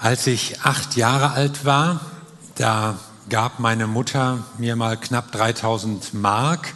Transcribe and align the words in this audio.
Als 0.00 0.28
ich 0.28 0.60
acht 0.62 0.94
Jahre 0.94 1.32
alt 1.32 1.64
war, 1.64 2.00
da 2.54 2.94
gab 3.28 3.58
meine 3.58 3.88
Mutter 3.88 4.44
mir 4.56 4.76
mal 4.76 4.96
knapp 4.96 5.32
3000 5.32 6.14
Mark. 6.14 6.74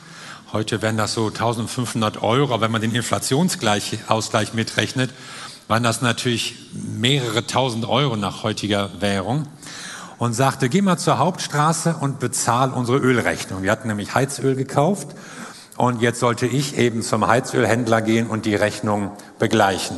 Heute 0.52 0.82
wären 0.82 0.96
das 0.96 1.14
so 1.14 1.28
1500 1.28 2.20
Euro, 2.20 2.52
aber 2.52 2.62
wenn 2.62 2.72
man 2.72 2.80
den 2.80 2.96
Inflationsausgleich 2.96 4.54
mitrechnet, 4.54 5.10
waren 5.68 5.84
das 5.84 6.02
natürlich 6.02 6.56
mehrere 6.72 7.46
tausend 7.46 7.88
Euro 7.88 8.16
nach 8.16 8.42
heutiger 8.42 8.90
Währung. 9.00 9.46
Und 10.18 10.32
sagte, 10.32 10.68
geh 10.68 10.82
mal 10.82 10.98
zur 10.98 11.18
Hauptstraße 11.18 11.94
und 12.00 12.18
bezahl 12.18 12.72
unsere 12.72 12.98
Ölrechnung. 12.98 13.62
Wir 13.62 13.70
hatten 13.70 13.86
nämlich 13.86 14.16
Heizöl 14.16 14.56
gekauft 14.56 15.06
und 15.76 16.02
jetzt 16.02 16.18
sollte 16.18 16.46
ich 16.46 16.76
eben 16.76 17.02
zum 17.02 17.28
Heizölhändler 17.28 18.02
gehen 18.02 18.26
und 18.26 18.46
die 18.46 18.56
Rechnung 18.56 19.12
begleichen. 19.38 19.96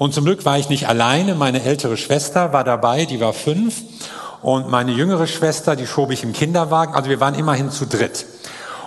Und 0.00 0.14
zum 0.14 0.24
Glück 0.24 0.46
war 0.46 0.58
ich 0.58 0.70
nicht 0.70 0.88
alleine. 0.88 1.34
Meine 1.34 1.62
ältere 1.62 1.98
Schwester 1.98 2.54
war 2.54 2.64
dabei, 2.64 3.04
die 3.04 3.20
war 3.20 3.34
fünf. 3.34 3.82
Und 4.40 4.70
meine 4.70 4.92
jüngere 4.92 5.26
Schwester, 5.26 5.76
die 5.76 5.86
schob 5.86 6.10
ich 6.10 6.22
im 6.22 6.32
Kinderwagen. 6.32 6.94
Also 6.94 7.10
wir 7.10 7.20
waren 7.20 7.34
immerhin 7.34 7.70
zu 7.70 7.84
dritt. 7.86 8.24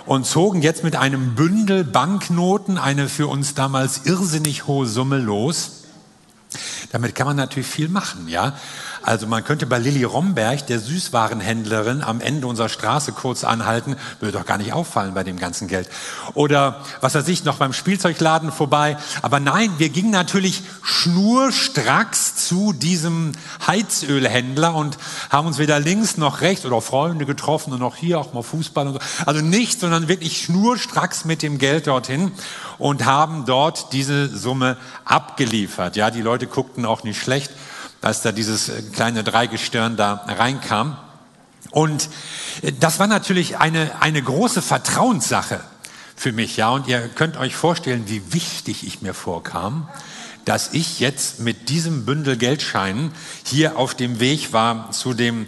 Und 0.06 0.26
zogen 0.26 0.60
jetzt 0.60 0.82
mit 0.82 0.96
einem 0.96 1.36
Bündel 1.36 1.84
Banknoten 1.84 2.78
eine 2.78 3.08
für 3.08 3.28
uns 3.28 3.54
damals 3.54 4.06
irrsinnig 4.06 4.66
hohe 4.66 4.86
Summe 4.86 5.18
los. 5.18 5.84
Damit 6.90 7.14
kann 7.14 7.28
man 7.28 7.36
natürlich 7.36 7.68
viel 7.68 7.88
machen, 7.88 8.26
ja. 8.26 8.54
Also 9.04 9.26
man 9.26 9.44
könnte 9.44 9.66
bei 9.66 9.78
Lilly 9.78 10.02
Romberg, 10.04 10.66
der 10.66 10.80
Süßwarenhändlerin, 10.80 12.02
am 12.02 12.22
Ende 12.22 12.46
unserer 12.46 12.70
Straße 12.70 13.12
kurz 13.12 13.44
anhalten, 13.44 13.96
würde 14.18 14.38
doch 14.38 14.46
gar 14.46 14.56
nicht 14.56 14.72
auffallen 14.72 15.12
bei 15.12 15.24
dem 15.24 15.38
ganzen 15.38 15.68
Geld. 15.68 15.90
Oder 16.32 16.80
was 17.02 17.14
weiß 17.14 17.28
ich, 17.28 17.44
noch 17.44 17.58
beim 17.58 17.74
Spielzeugladen 17.74 18.50
vorbei. 18.50 18.96
Aber 19.20 19.40
nein, 19.40 19.70
wir 19.76 19.90
gingen 19.90 20.10
natürlich 20.10 20.62
schnurstracks 20.82 22.46
zu 22.48 22.72
diesem 22.72 23.32
Heizölhändler 23.66 24.74
und 24.74 24.96
haben 25.28 25.46
uns 25.46 25.58
weder 25.58 25.80
links 25.80 26.16
noch 26.16 26.40
rechts 26.40 26.64
oder 26.64 26.80
Freunde 26.80 27.26
getroffen 27.26 27.74
und 27.74 27.80
noch 27.80 27.96
hier 27.96 28.18
auch 28.18 28.32
mal 28.32 28.42
Fußball 28.42 28.86
und 28.86 28.94
so. 28.94 29.00
Also 29.26 29.42
nicht, 29.42 29.80
sondern 29.80 30.08
wirklich 30.08 30.42
schnurstracks 30.42 31.26
mit 31.26 31.42
dem 31.42 31.58
Geld 31.58 31.88
dorthin 31.88 32.32
und 32.78 33.04
haben 33.04 33.44
dort 33.44 33.92
diese 33.92 34.34
Summe 34.34 34.78
abgeliefert. 35.04 35.96
Ja, 35.96 36.10
die 36.10 36.22
Leute 36.22 36.46
guckten 36.46 36.86
auch 36.86 37.04
nicht 37.04 37.20
schlecht 37.20 37.50
als 38.04 38.22
da 38.22 38.32
dieses 38.32 38.70
kleine 38.92 39.24
Dreigestirn 39.24 39.96
da 39.96 40.24
reinkam. 40.28 40.96
Und 41.70 42.08
äh, 42.62 42.72
das 42.78 42.98
war 42.98 43.06
natürlich 43.06 43.58
eine, 43.58 43.90
eine 44.00 44.22
große 44.22 44.62
Vertrauenssache 44.62 45.60
für 46.16 46.32
mich, 46.32 46.56
ja. 46.56 46.70
Und 46.70 46.86
ihr 46.86 47.08
könnt 47.08 47.36
euch 47.36 47.56
vorstellen, 47.56 48.04
wie 48.06 48.32
wichtig 48.32 48.86
ich 48.86 49.02
mir 49.02 49.14
vorkam, 49.14 49.88
dass 50.44 50.72
ich 50.72 51.00
jetzt 51.00 51.40
mit 51.40 51.68
diesem 51.70 52.04
Bündel 52.04 52.36
Geldscheinen 52.36 53.12
hier 53.42 53.78
auf 53.78 53.94
dem 53.94 54.20
Weg 54.20 54.52
war 54.52 54.90
zu 54.90 55.14
dem 55.14 55.46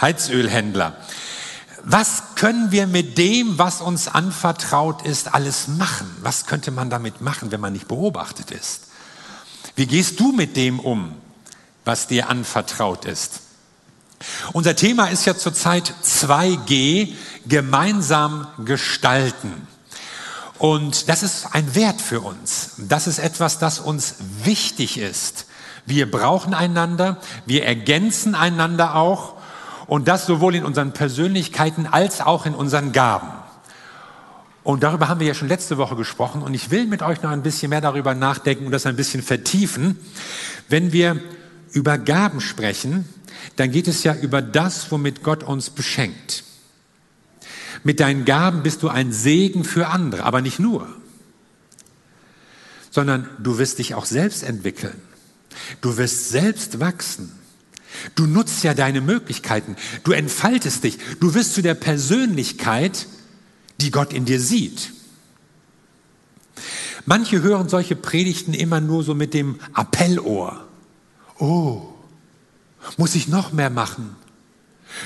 Heizölhändler. 0.00 0.96
Was 1.82 2.34
können 2.36 2.70
wir 2.70 2.86
mit 2.86 3.18
dem, 3.18 3.58
was 3.58 3.80
uns 3.80 4.08
anvertraut 4.08 5.02
ist, 5.02 5.34
alles 5.34 5.68
machen? 5.68 6.14
Was 6.22 6.46
könnte 6.46 6.70
man 6.70 6.88
damit 6.88 7.20
machen, 7.20 7.50
wenn 7.52 7.60
man 7.60 7.72
nicht 7.72 7.88
beobachtet 7.88 8.50
ist? 8.50 8.84
Wie 9.76 9.86
gehst 9.86 10.20
du 10.20 10.32
mit 10.32 10.56
dem 10.56 10.78
um? 10.78 11.14
Was 11.84 12.06
dir 12.06 12.28
anvertraut 12.28 13.04
ist. 13.04 13.40
Unser 14.52 14.76
Thema 14.76 15.06
ist 15.06 15.26
ja 15.26 15.36
zurzeit 15.36 15.92
2G, 16.02 17.12
gemeinsam 17.46 18.46
gestalten. 18.64 19.66
Und 20.58 21.08
das 21.08 21.22
ist 21.22 21.48
ein 21.52 21.74
Wert 21.74 22.00
für 22.00 22.20
uns. 22.20 22.72
Das 22.78 23.06
ist 23.06 23.18
etwas, 23.18 23.58
das 23.58 23.80
uns 23.80 24.16
wichtig 24.44 24.98
ist. 24.98 25.46
Wir 25.84 26.10
brauchen 26.10 26.54
einander, 26.54 27.18
wir 27.44 27.66
ergänzen 27.66 28.34
einander 28.34 28.94
auch 28.94 29.34
und 29.86 30.08
das 30.08 30.24
sowohl 30.24 30.54
in 30.54 30.64
unseren 30.64 30.92
Persönlichkeiten 30.92 31.86
als 31.86 32.22
auch 32.22 32.46
in 32.46 32.54
unseren 32.54 32.92
Gaben. 32.92 33.28
Und 34.62 34.82
darüber 34.82 35.08
haben 35.08 35.20
wir 35.20 35.26
ja 35.26 35.34
schon 35.34 35.48
letzte 35.48 35.76
Woche 35.76 35.94
gesprochen 35.94 36.40
und 36.40 36.54
ich 36.54 36.70
will 36.70 36.86
mit 36.86 37.02
euch 37.02 37.22
noch 37.22 37.30
ein 37.30 37.42
bisschen 37.42 37.68
mehr 37.68 37.82
darüber 37.82 38.14
nachdenken 38.14 38.64
und 38.64 38.72
das 38.72 38.86
ein 38.86 38.96
bisschen 38.96 39.22
vertiefen. 39.22 39.98
Wenn 40.70 40.92
wir 40.92 41.20
über 41.74 41.98
Gaben 41.98 42.40
sprechen, 42.40 43.04
dann 43.56 43.70
geht 43.70 43.88
es 43.88 44.04
ja 44.04 44.14
über 44.14 44.40
das, 44.40 44.90
womit 44.90 45.22
Gott 45.22 45.42
uns 45.42 45.70
beschenkt. 45.70 46.44
Mit 47.82 48.00
deinen 48.00 48.24
Gaben 48.24 48.62
bist 48.62 48.82
du 48.82 48.88
ein 48.88 49.12
Segen 49.12 49.64
für 49.64 49.88
andere, 49.88 50.24
aber 50.24 50.40
nicht 50.40 50.58
nur, 50.58 50.88
sondern 52.90 53.28
du 53.38 53.58
wirst 53.58 53.78
dich 53.78 53.94
auch 53.94 54.06
selbst 54.06 54.42
entwickeln. 54.42 55.00
Du 55.80 55.96
wirst 55.96 56.30
selbst 56.30 56.80
wachsen. 56.80 57.32
Du 58.14 58.26
nutzt 58.26 58.64
ja 58.64 58.74
deine 58.74 59.00
Möglichkeiten. 59.00 59.76
Du 60.02 60.12
entfaltest 60.12 60.84
dich. 60.84 60.98
Du 61.20 61.34
wirst 61.34 61.54
zu 61.54 61.62
der 61.62 61.74
Persönlichkeit, 61.74 63.06
die 63.80 63.90
Gott 63.90 64.12
in 64.12 64.24
dir 64.24 64.40
sieht. 64.40 64.92
Manche 67.06 67.42
hören 67.42 67.68
solche 67.68 67.96
Predigten 67.96 68.54
immer 68.54 68.80
nur 68.80 69.02
so 69.02 69.14
mit 69.14 69.34
dem 69.34 69.60
Appellohr. 69.74 70.63
Oh, 71.38 71.82
muss 72.96 73.14
ich 73.14 73.28
noch 73.28 73.52
mehr 73.52 73.70
machen? 73.70 74.16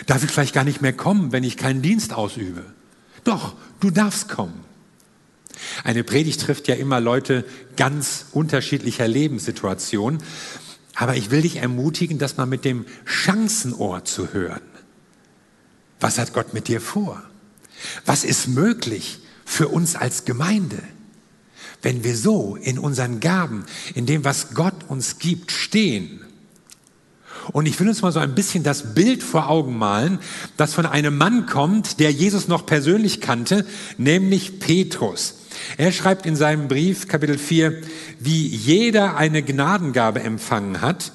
Darf 0.07 0.23
ich 0.25 0.31
vielleicht 0.31 0.55
gar 0.55 0.65
nicht 0.65 0.83
mehr 0.83 0.93
kommen, 0.93 1.33
wenn 1.33 1.45
ich 1.45 1.57
keinen 1.57 1.83
Dienst 1.83 2.13
ausübe? 2.13 2.65
Doch, 3.25 3.55
du 3.81 3.91
darfst 3.91 4.29
kommen. 4.29 4.65
Eine 5.85 6.05
Predigt 6.05 6.41
trifft 6.41 6.69
ja 6.69 6.75
immer 6.75 7.01
Leute 7.01 7.45
ganz 7.77 8.27
unterschiedlicher 8.33 9.09
Lebenssituationen. 9.09 10.23
Aber 10.95 11.17
ich 11.17 11.31
will 11.31 11.43
dich 11.43 11.57
ermutigen, 11.57 12.19
das 12.19 12.37
mal 12.37 12.47
mit 12.47 12.65
dem 12.65 12.85
Chancenohr 13.05 14.05
zu 14.05 14.33
hören. 14.33 14.63
Was 16.01 16.19
hat 16.19 16.33
Gott 16.33 16.55
mit 16.55 16.69
dir 16.69 16.81
vor? 16.81 17.23
Was 18.05 18.25
ist 18.25 18.49
möglich 18.49 19.21
für 19.45 19.69
uns 19.69 19.97
als 19.97 20.25
Gemeinde? 20.25 20.83
Wenn 21.83 22.05
wir 22.05 22.17
so 22.17 22.57
in 22.57 22.79
unseren 22.79 23.21
Gaben, 23.21 23.65
in 23.95 24.07
dem, 24.07 24.25
was 24.25 24.55
Gott 24.55 24.75
uns 24.89 25.19
gibt, 25.19 25.53
stehen. 25.53 26.21
Und 27.53 27.67
ich 27.67 27.79
will 27.81 27.89
uns 27.89 28.03
mal 28.03 28.13
so 28.13 28.21
ein 28.21 28.35
bisschen 28.35 28.63
das 28.63 28.95
Bild 28.95 29.23
vor 29.23 29.49
Augen 29.49 29.79
malen, 29.79 30.19
das 30.57 30.75
von 30.75 30.87
einem 30.87 31.17
Mann 31.17 31.47
kommt, 31.47 32.01
der 32.01 32.11
Jesus 32.11 32.49
noch 32.49 32.67
persönlich 32.67 33.21
kannte, 33.21 33.65
nämlich 33.97 34.61
Petrus. 34.61 35.35
Er 35.77 35.93
schreibt 35.93 36.27
in 36.27 36.37
seinem 36.37 36.69
Brief, 36.69 37.09
Kapitel 37.09 37.39
4, 37.39 37.81
wie 38.21 38.47
jeder 38.47 39.17
eine 39.17 39.43
Gnadengabe 39.43 40.21
empfangen 40.21 40.81
hat, 40.81 41.13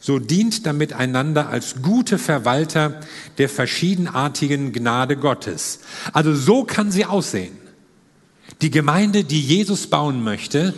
so 0.00 0.18
dient 0.18 0.66
damit 0.66 0.92
einander 0.92 1.48
als 1.48 1.82
gute 1.82 2.18
Verwalter 2.18 3.00
der 3.38 3.48
verschiedenartigen 3.48 4.72
Gnade 4.72 5.16
Gottes. 5.16 5.80
Also 6.12 6.34
so 6.34 6.64
kann 6.64 6.90
sie 6.90 7.04
aussehen. 7.04 7.65
Die 8.62 8.70
Gemeinde, 8.70 9.24
die 9.24 9.40
Jesus 9.40 9.88
bauen 9.88 10.24
möchte, 10.24 10.74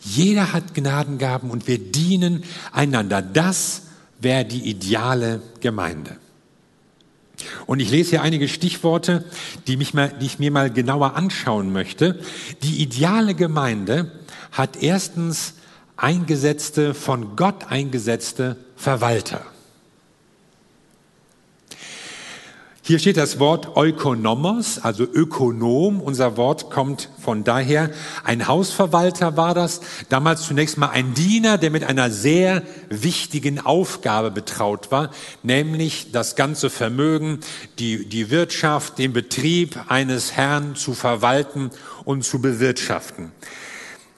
jeder 0.00 0.52
hat 0.52 0.74
Gnadengaben 0.74 1.50
und 1.50 1.66
wir 1.66 1.78
dienen 1.78 2.44
einander. 2.72 3.22
Das 3.22 3.82
wäre 4.20 4.44
die 4.44 4.68
ideale 4.68 5.40
Gemeinde. 5.60 6.16
Und 7.66 7.80
ich 7.80 7.90
lese 7.90 8.10
hier 8.10 8.22
einige 8.22 8.48
Stichworte, 8.48 9.24
die, 9.66 9.76
mich 9.76 9.92
mal, 9.92 10.12
die 10.20 10.26
ich 10.26 10.38
mir 10.38 10.50
mal 10.50 10.70
genauer 10.70 11.16
anschauen 11.16 11.72
möchte. 11.72 12.20
Die 12.62 12.82
ideale 12.82 13.34
Gemeinde 13.34 14.12
hat 14.52 14.82
erstens 14.82 15.54
eingesetzte, 15.96 16.94
von 16.94 17.34
Gott 17.36 17.70
eingesetzte 17.70 18.56
Verwalter. 18.76 19.44
Hier 22.86 22.98
steht 22.98 23.16
das 23.16 23.38
Wort 23.38 23.78
Ökonomos, 23.78 24.78
also 24.78 25.04
Ökonom. 25.04 26.02
Unser 26.02 26.36
Wort 26.36 26.70
kommt 26.70 27.08
von 27.18 27.42
daher. 27.42 27.88
Ein 28.24 28.46
Hausverwalter 28.46 29.38
war 29.38 29.54
das. 29.54 29.80
Damals 30.10 30.42
zunächst 30.42 30.76
mal 30.76 30.90
ein 30.90 31.14
Diener, 31.14 31.56
der 31.56 31.70
mit 31.70 31.82
einer 31.82 32.10
sehr 32.10 32.62
wichtigen 32.90 33.58
Aufgabe 33.58 34.30
betraut 34.30 34.90
war, 34.90 35.10
nämlich 35.42 36.12
das 36.12 36.36
ganze 36.36 36.68
Vermögen, 36.68 37.40
die, 37.78 38.06
die 38.06 38.28
Wirtschaft, 38.28 38.98
den 38.98 39.14
Betrieb 39.14 39.78
eines 39.88 40.32
Herrn 40.32 40.76
zu 40.76 40.92
verwalten 40.92 41.70
und 42.04 42.22
zu 42.22 42.42
bewirtschaften. 42.42 43.32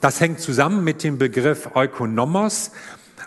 Das 0.01 0.21
hängt 0.21 0.41
zusammen 0.41 0.83
mit 0.83 1.05
dem 1.05 1.19
Begriff 1.19 1.71
Ökonomos 1.77 2.73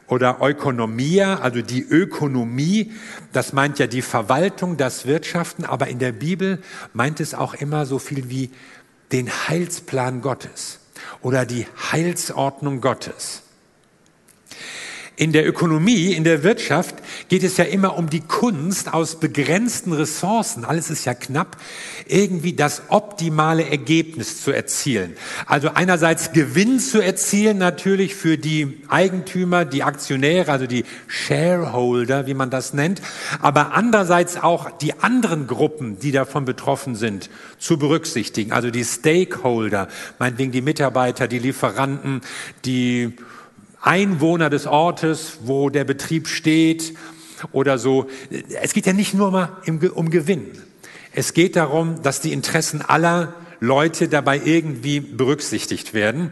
oder 0.10 0.40
Ökonomia, 0.42 1.40
also 1.40 1.62
die 1.62 1.84
Ökonomie, 1.84 2.92
das 3.32 3.54
meint 3.54 3.80
ja 3.80 3.88
die 3.88 4.02
Verwaltung, 4.02 4.76
das 4.76 5.06
Wirtschaften, 5.06 5.66
aber 5.66 5.88
in 5.88 6.00
der 6.00 6.12
Bibel 6.12 6.62
meint 6.94 7.20
es 7.20 7.34
auch 7.34 7.54
immer 7.54 7.86
so 7.86 8.00
viel 8.00 8.30
wie 8.30 8.50
den 9.12 9.30
Heilsplan 9.30 10.22
Gottes 10.22 10.80
oder 11.22 11.46
die 11.46 11.68
Heilsordnung 11.92 12.82
Gottes. 12.82 13.44
In 15.20 15.34
der 15.34 15.46
Ökonomie, 15.46 16.14
in 16.14 16.24
der 16.24 16.44
Wirtschaft 16.44 16.96
geht 17.28 17.44
es 17.44 17.58
ja 17.58 17.66
immer 17.66 17.98
um 17.98 18.10
die 18.10 18.22
Kunst 18.22 18.94
aus 18.94 19.20
begrenzten 19.20 19.92
Ressourcen, 19.92 20.64
alles 20.64 20.90
ist 20.90 21.04
ja 21.04 21.14
knapp, 21.14 21.58
irgendwie 22.08 22.54
das 22.54 22.84
optimale 22.88 23.70
Ergebnis 23.70 24.42
zu 24.42 24.52
erzielen. 24.52 25.18
Also 25.46 25.72
einerseits 25.74 26.32
Gewinn 26.32 26.80
zu 26.80 27.02
erzielen 27.02 27.58
natürlich 27.58 28.16
für 28.16 28.38
die 28.38 28.80
Eigentümer, 28.88 29.66
die 29.66 29.84
Aktionäre, 29.84 30.54
also 30.54 30.68
die 30.68 30.86
Shareholder, 31.08 32.26
wie 32.26 32.34
man 32.34 32.50
das 32.50 32.74
nennt, 32.74 33.02
aber 33.42 33.74
andererseits 33.74 34.38
auch 34.38 34.72
die 34.72 35.00
anderen 35.02 35.48
Gruppen, 35.48 36.00
die 36.00 36.14
davon 36.14 36.46
betroffen 36.46 36.96
sind, 36.96 37.30
zu 37.58 37.78
berücksichtigen, 37.78 38.54
also 38.54 38.72
die 38.72 38.86
Stakeholder, 38.86 39.90
meinetwegen 40.18 40.54
die 40.54 40.62
Mitarbeiter, 40.62 41.28
die 41.28 41.40
Lieferanten, 41.40 42.22
die 42.64 43.18
Einwohner 43.82 44.50
des 44.50 44.68
Ortes, 44.68 45.40
wo 45.44 45.70
der 45.70 45.84
Betrieb 45.84 46.28
steht 46.28 46.96
oder 47.52 47.78
so. 47.78 48.08
Es 48.62 48.74
geht 48.74 48.86
ja 48.86 48.94
nicht 48.94 49.14
nur 49.14 49.32
mal 49.32 49.58
um 49.94 50.10
Gewinn. 50.10 50.52
Es 51.14 51.34
geht 51.34 51.56
darum, 51.56 52.02
dass 52.04 52.22
die 52.22 52.34
Interessen 52.34 52.82
aller 52.82 53.34
Leute 53.60 54.08
dabei 54.08 54.42
irgendwie 54.44 55.00
berücksichtigt 55.00 55.94
werden. 55.94 56.32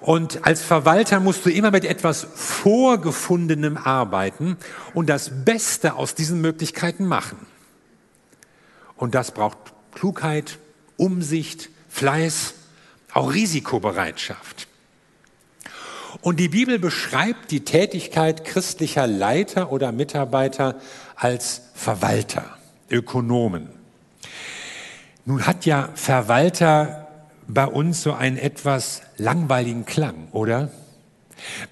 Und 0.00 0.46
als 0.46 0.62
Verwalter 0.62 1.20
musst 1.20 1.46
du 1.46 1.50
immer 1.50 1.70
mit 1.70 1.84
etwas 1.84 2.26
Vorgefundenem 2.34 3.76
arbeiten 3.76 4.56
und 4.94 5.08
das 5.08 5.44
Beste 5.44 5.94
aus 5.94 6.14
diesen 6.14 6.40
Möglichkeiten 6.40 7.06
machen. 7.06 7.38
Und 8.96 9.14
das 9.14 9.32
braucht 9.32 9.58
Klugheit, 9.94 10.58
Umsicht, 10.96 11.70
Fleiß, 11.88 12.54
auch 13.12 13.32
Risikobereitschaft. 13.32 14.66
Und 16.22 16.38
die 16.38 16.48
Bibel 16.48 16.78
beschreibt 16.78 17.50
die 17.50 17.64
Tätigkeit 17.64 18.44
christlicher 18.44 19.08
Leiter 19.08 19.72
oder 19.72 19.90
Mitarbeiter 19.90 20.76
als 21.16 21.62
Verwalter, 21.74 22.44
Ökonomen. 22.88 23.68
Nun 25.24 25.46
hat 25.46 25.66
ja 25.66 25.88
Verwalter 25.94 27.08
bei 27.48 27.66
uns 27.66 28.02
so 28.02 28.12
einen 28.12 28.38
etwas 28.38 29.02
langweiligen 29.16 29.84
Klang, 29.84 30.28
oder? 30.30 30.70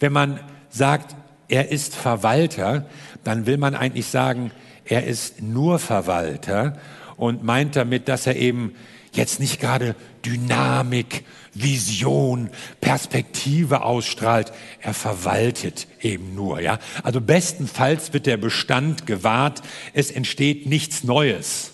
Wenn 0.00 0.12
man 0.12 0.40
sagt, 0.68 1.14
er 1.48 1.70
ist 1.70 1.94
Verwalter, 1.94 2.86
dann 3.22 3.46
will 3.46 3.56
man 3.56 3.76
eigentlich 3.76 4.06
sagen, 4.06 4.50
er 4.84 5.06
ist 5.06 5.40
nur 5.40 5.78
Verwalter 5.78 6.76
und 7.16 7.44
meint 7.44 7.76
damit, 7.76 8.08
dass 8.08 8.26
er 8.26 8.34
eben 8.34 8.74
jetzt 9.12 9.40
nicht 9.40 9.60
gerade 9.60 9.94
Dynamik, 10.24 11.24
Vision, 11.54 12.50
Perspektive 12.80 13.82
ausstrahlt. 13.82 14.52
Er 14.80 14.94
verwaltet 14.94 15.86
eben 16.00 16.34
nur, 16.34 16.60
ja. 16.60 16.78
Also 17.02 17.20
bestenfalls 17.20 18.12
wird 18.12 18.26
der 18.26 18.36
Bestand 18.36 19.06
gewahrt. 19.06 19.62
Es 19.92 20.10
entsteht 20.10 20.66
nichts 20.66 21.04
Neues. 21.04 21.72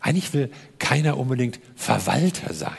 Eigentlich 0.00 0.32
will 0.34 0.50
keiner 0.78 1.18
unbedingt 1.18 1.60
Verwalter 1.74 2.52
sein. 2.54 2.76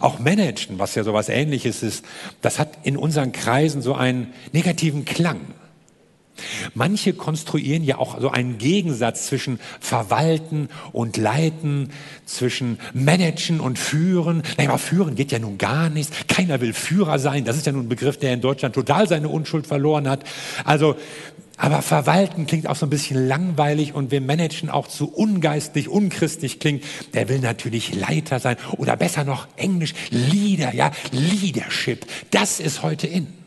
Auch 0.00 0.18
managen, 0.18 0.78
was 0.78 0.94
ja 0.94 1.04
sowas 1.04 1.28
ähnliches 1.28 1.82
ist, 1.82 2.04
das 2.42 2.58
hat 2.58 2.78
in 2.84 2.96
unseren 2.96 3.32
Kreisen 3.32 3.82
so 3.82 3.94
einen 3.94 4.32
negativen 4.52 5.04
Klang. 5.04 5.40
Manche 6.74 7.12
konstruieren 7.12 7.84
ja 7.84 7.98
auch 7.98 8.20
so 8.20 8.30
einen 8.30 8.58
Gegensatz 8.58 9.26
zwischen 9.26 9.60
Verwalten 9.80 10.68
und 10.92 11.16
Leiten, 11.16 11.90
zwischen 12.26 12.78
Managen 12.92 13.60
und 13.60 13.78
Führen. 13.78 14.42
Naja, 14.56 14.70
aber 14.70 14.78
Führen 14.78 15.14
geht 15.14 15.32
ja 15.32 15.38
nun 15.38 15.58
gar 15.58 15.90
nichts. 15.90 16.16
Keiner 16.28 16.60
will 16.60 16.72
Führer 16.72 17.18
sein. 17.18 17.44
Das 17.44 17.56
ist 17.56 17.66
ja 17.66 17.72
nun 17.72 17.86
ein 17.86 17.88
Begriff, 17.88 18.18
der 18.18 18.32
in 18.32 18.40
Deutschland 18.40 18.74
total 18.74 19.08
seine 19.08 19.28
Unschuld 19.28 19.66
verloren 19.66 20.08
hat. 20.08 20.24
Also, 20.64 20.96
aber 21.56 21.82
Verwalten 21.82 22.46
klingt 22.46 22.66
auch 22.66 22.74
so 22.74 22.86
ein 22.86 22.90
bisschen 22.90 23.28
langweilig 23.28 23.94
und 23.94 24.10
wem 24.10 24.26
Managen 24.26 24.70
auch 24.70 24.88
zu 24.88 25.12
ungeistlich, 25.12 25.88
unchristlich 25.88 26.58
klingt, 26.58 26.82
der 27.14 27.28
will 27.28 27.38
natürlich 27.38 27.94
Leiter 27.94 28.40
sein 28.40 28.56
oder 28.76 28.96
besser 28.96 29.22
noch 29.22 29.46
Englisch 29.56 29.94
Leader, 30.10 30.74
ja, 30.74 30.90
Leadership. 31.12 32.06
Das 32.32 32.58
ist 32.58 32.82
heute 32.82 33.06
in. 33.06 33.43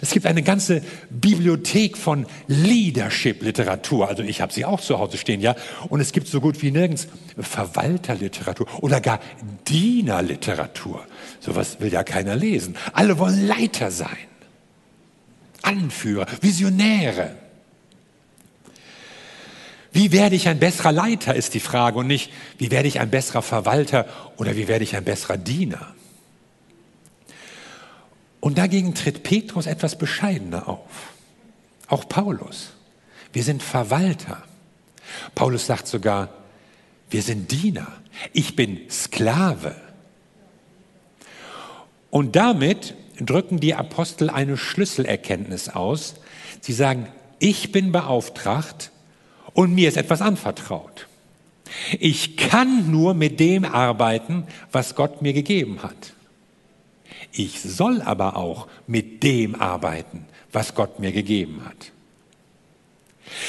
Es 0.00 0.10
gibt 0.10 0.26
eine 0.26 0.42
ganze 0.42 0.82
Bibliothek 1.10 1.96
von 1.96 2.26
Leadership-Literatur. 2.46 4.08
Also 4.08 4.22
ich 4.22 4.40
habe 4.40 4.52
sie 4.52 4.64
auch 4.64 4.80
zu 4.80 4.98
Hause 4.98 5.18
stehen, 5.18 5.40
ja. 5.40 5.56
Und 5.88 6.00
es 6.00 6.12
gibt 6.12 6.28
so 6.28 6.40
gut 6.40 6.62
wie 6.62 6.70
nirgends 6.70 7.08
Verwalterliteratur 7.38 8.66
oder 8.80 9.00
gar 9.00 9.20
Dienerliteratur. 9.68 11.04
Sowas 11.40 11.80
will 11.80 11.92
ja 11.92 12.04
keiner 12.04 12.36
lesen. 12.36 12.76
Alle 12.92 13.18
wollen 13.18 13.46
Leiter 13.46 13.90
sein. 13.90 14.16
Anführer, 15.62 16.26
Visionäre. 16.40 17.36
Wie 19.92 20.10
werde 20.10 20.36
ich 20.36 20.48
ein 20.48 20.58
besserer 20.58 20.90
Leiter, 20.90 21.34
ist 21.34 21.54
die 21.54 21.60
Frage 21.60 21.98
und 21.98 22.06
nicht, 22.06 22.32
wie 22.56 22.70
werde 22.70 22.88
ich 22.88 22.98
ein 22.98 23.10
besserer 23.10 23.42
Verwalter 23.42 24.06
oder 24.38 24.56
wie 24.56 24.66
werde 24.66 24.84
ich 24.84 24.96
ein 24.96 25.04
besserer 25.04 25.36
Diener. 25.36 25.94
Und 28.42 28.58
dagegen 28.58 28.92
tritt 28.96 29.22
Petrus 29.22 29.66
etwas 29.66 29.96
bescheidener 29.96 30.68
auf. 30.68 31.12
Auch 31.86 32.08
Paulus. 32.08 32.72
Wir 33.32 33.44
sind 33.44 33.62
Verwalter. 33.62 34.42
Paulus 35.36 35.66
sagt 35.66 35.86
sogar, 35.86 36.28
wir 37.08 37.22
sind 37.22 37.52
Diener. 37.52 37.86
Ich 38.32 38.56
bin 38.56 38.80
Sklave. 38.90 39.76
Und 42.10 42.34
damit 42.34 42.96
drücken 43.20 43.60
die 43.60 43.76
Apostel 43.76 44.28
eine 44.28 44.56
Schlüsselerkenntnis 44.56 45.68
aus. 45.68 46.16
Sie 46.60 46.72
sagen, 46.72 47.06
ich 47.38 47.70
bin 47.70 47.92
beauftragt 47.92 48.90
und 49.52 49.72
mir 49.72 49.88
ist 49.88 49.96
etwas 49.96 50.20
anvertraut. 50.20 51.06
Ich 52.00 52.36
kann 52.36 52.90
nur 52.90 53.14
mit 53.14 53.38
dem 53.38 53.64
arbeiten, 53.64 54.48
was 54.72 54.96
Gott 54.96 55.22
mir 55.22 55.32
gegeben 55.32 55.84
hat. 55.84 56.14
Ich 57.32 57.60
soll 57.62 58.02
aber 58.02 58.36
auch 58.36 58.68
mit 58.86 59.22
dem 59.22 59.54
arbeiten, 59.54 60.26
was 60.52 60.74
Gott 60.74 61.00
mir 61.00 61.12
gegeben 61.12 61.62
hat. 61.64 61.92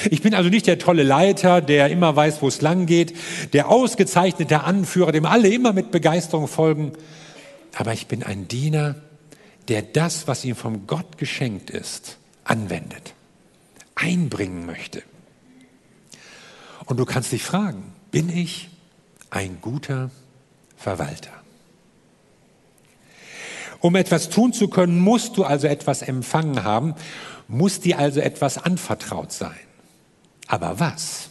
Ich 0.10 0.22
bin 0.22 0.34
also 0.34 0.50
nicht 0.50 0.68
der 0.68 0.80
tolle 0.80 1.04
Leiter, 1.04 1.60
der 1.62 1.90
immer 1.90 2.16
weiß, 2.16 2.42
wo 2.42 2.48
es 2.48 2.62
lang 2.62 2.86
geht, 2.86 3.14
der 3.52 3.68
ausgezeichnete 3.70 4.64
Anführer, 4.64 5.12
dem 5.12 5.26
alle 5.26 5.50
immer 5.50 5.74
mit 5.74 5.92
Begeisterung 5.92 6.48
folgen, 6.48 6.94
aber 7.76 7.92
ich 7.92 8.08
bin 8.08 8.24
ein 8.24 8.48
Diener, 8.48 8.96
der 9.68 9.82
das, 9.82 10.28
was 10.28 10.46
ihm 10.46 10.56
vom 10.56 10.88
Gott 10.88 11.18
geschenkt 11.18 11.70
ist, 11.70 12.18
anwendet, 12.46 13.14
einbringen 13.96 14.66
möchte. 14.66 15.04
Und 16.86 16.98
du 16.98 17.06
kannst 17.06 17.32
dich 17.32 17.44
fragen, 17.44 17.94
bin 18.12 18.30
ich 18.30 18.70
ein 19.30 19.58
guter 19.62 20.12
Verwalter? 20.78 21.43
Um 23.84 23.98
etwas 23.98 24.30
tun 24.30 24.54
zu 24.54 24.70
können, 24.70 24.98
musst 24.98 25.36
du 25.36 25.44
also 25.44 25.68
etwas 25.68 26.04
empfangen 26.04 26.64
haben, 26.64 26.96
muss 27.50 27.82
dir 27.82 28.00
also 28.00 28.22
etwas 28.22 28.58
anvertraut 28.58 29.34
sein. 29.34 29.60
Aber 30.48 30.80
was? 30.80 31.28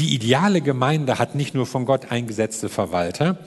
Die 0.00 0.12
ideale 0.12 0.60
Gemeinde 0.60 1.20
hat 1.20 1.36
nicht 1.36 1.54
nur 1.54 1.66
von 1.66 1.86
Gott 1.86 2.10
eingesetzte 2.10 2.68
Verwalter, 2.68 3.38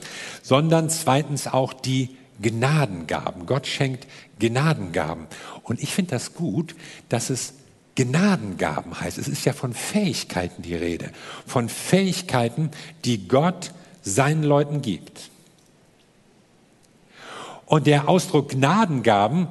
sondern 0.42 0.88
zweitens 0.88 1.46
auch 1.46 1.74
die 1.74 2.16
Gnadengaben. 2.40 3.44
Gott 3.44 3.66
schenkt 3.66 4.06
Gnadengaben. 4.38 5.26
Und 5.62 5.82
ich 5.82 5.92
finde 5.92 6.12
das 6.12 6.32
gut, 6.32 6.74
dass 7.10 7.28
es 7.28 7.52
Gnadengaben 7.96 8.98
heißt. 8.98 9.18
Es 9.18 9.28
ist 9.28 9.44
ja 9.44 9.52
von 9.52 9.74
Fähigkeiten 9.74 10.62
die 10.62 10.74
Rede. 10.74 11.10
Von 11.46 11.68
Fähigkeiten, 11.68 12.70
die 13.04 13.28
Gott 13.28 13.72
seinen 14.00 14.42
Leuten 14.42 14.80
gibt. 14.80 15.30
Und 17.66 17.86
der 17.86 18.08
Ausdruck 18.08 18.50
Gnadengaben 18.50 19.48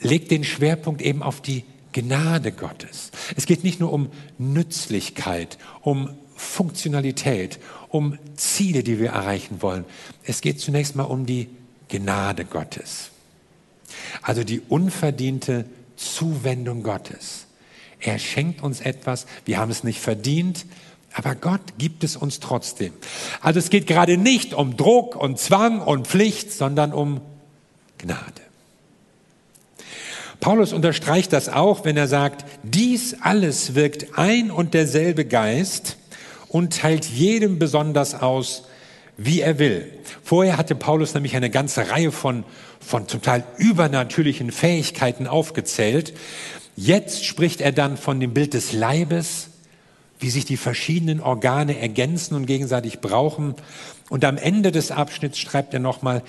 legt 0.00 0.30
den 0.30 0.44
Schwerpunkt 0.44 1.02
eben 1.02 1.22
auf 1.22 1.40
die 1.40 1.64
Gnade 1.92 2.52
Gottes. 2.52 3.10
Es 3.36 3.46
geht 3.46 3.64
nicht 3.64 3.80
nur 3.80 3.92
um 3.92 4.10
Nützlichkeit, 4.38 5.58
um 5.82 6.10
Funktionalität, 6.36 7.60
um 7.88 8.18
Ziele, 8.36 8.82
die 8.82 8.98
wir 8.98 9.10
erreichen 9.10 9.62
wollen. 9.62 9.84
Es 10.24 10.40
geht 10.40 10.60
zunächst 10.60 10.96
mal 10.96 11.04
um 11.04 11.26
die 11.26 11.48
Gnade 11.88 12.44
Gottes. 12.44 13.10
Also 14.22 14.42
die 14.42 14.60
unverdiente 14.60 15.66
Zuwendung 15.96 16.82
Gottes. 16.82 17.46
Er 18.00 18.18
schenkt 18.18 18.62
uns 18.62 18.80
etwas, 18.80 19.26
wir 19.44 19.58
haben 19.58 19.70
es 19.70 19.84
nicht 19.84 20.00
verdient, 20.00 20.66
aber 21.14 21.36
Gott 21.36 21.78
gibt 21.78 22.02
es 22.04 22.16
uns 22.16 22.40
trotzdem. 22.40 22.92
Also 23.40 23.60
es 23.60 23.70
geht 23.70 23.86
gerade 23.86 24.18
nicht 24.18 24.52
um 24.52 24.76
Druck 24.76 25.14
und 25.14 25.38
Zwang 25.38 25.80
und 25.80 26.08
Pflicht, 26.08 26.52
sondern 26.52 26.92
um 26.92 27.20
Gnade. 27.98 28.42
Paulus 30.40 30.72
unterstreicht 30.72 31.32
das 31.32 31.48
auch, 31.48 31.84
wenn 31.84 31.96
er 31.96 32.08
sagt, 32.08 32.44
dies 32.64 33.16
alles 33.20 33.74
wirkt 33.74 34.18
ein 34.18 34.50
und 34.50 34.74
derselbe 34.74 35.24
Geist 35.24 35.96
und 36.48 36.78
teilt 36.80 37.04
jedem 37.06 37.58
besonders 37.58 38.20
aus, 38.20 38.64
wie 39.16 39.40
er 39.40 39.58
will. 39.60 39.90
Vorher 40.22 40.56
hatte 40.56 40.74
Paulus 40.74 41.14
nämlich 41.14 41.36
eine 41.36 41.48
ganze 41.48 41.88
Reihe 41.90 42.10
von, 42.12 42.44
von 42.80 43.06
zum 43.08 43.22
Teil 43.22 43.44
übernatürlichen 43.56 44.50
Fähigkeiten 44.50 45.28
aufgezählt. 45.28 46.12
Jetzt 46.76 47.24
spricht 47.24 47.60
er 47.60 47.72
dann 47.72 47.96
von 47.96 48.18
dem 48.18 48.34
Bild 48.34 48.52
des 48.54 48.72
Leibes, 48.72 49.50
wie 50.18 50.30
sich 50.30 50.44
die 50.44 50.56
verschiedenen 50.56 51.20
Organe 51.20 51.78
ergänzen 51.78 52.34
und 52.34 52.46
gegenseitig 52.46 53.00
brauchen. 53.00 53.54
Und 54.10 54.24
am 54.24 54.36
Ende 54.36 54.72
des 54.72 54.90
Abschnitts 54.90 55.38
schreibt 55.38 55.74
er 55.74 55.80
nochmal, 55.80 56.22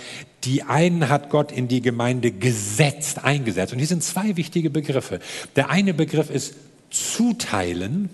die 0.44 0.64
einen 0.64 1.10
hat 1.10 1.30
Gott 1.30 1.52
in 1.52 1.68
die 1.68 1.82
Gemeinde 1.82 2.32
gesetzt, 2.32 3.24
eingesetzt. 3.24 3.74
Und 3.74 3.80
hier 3.80 3.88
sind 3.88 4.04
zwei 4.04 4.38
wichtige 4.38 4.70
Begriffe. 4.70 5.20
Der 5.56 5.70
eine 5.70 5.94
Begriff 5.94 6.30
ist 6.30 6.56
zuteilen. 6.90 8.10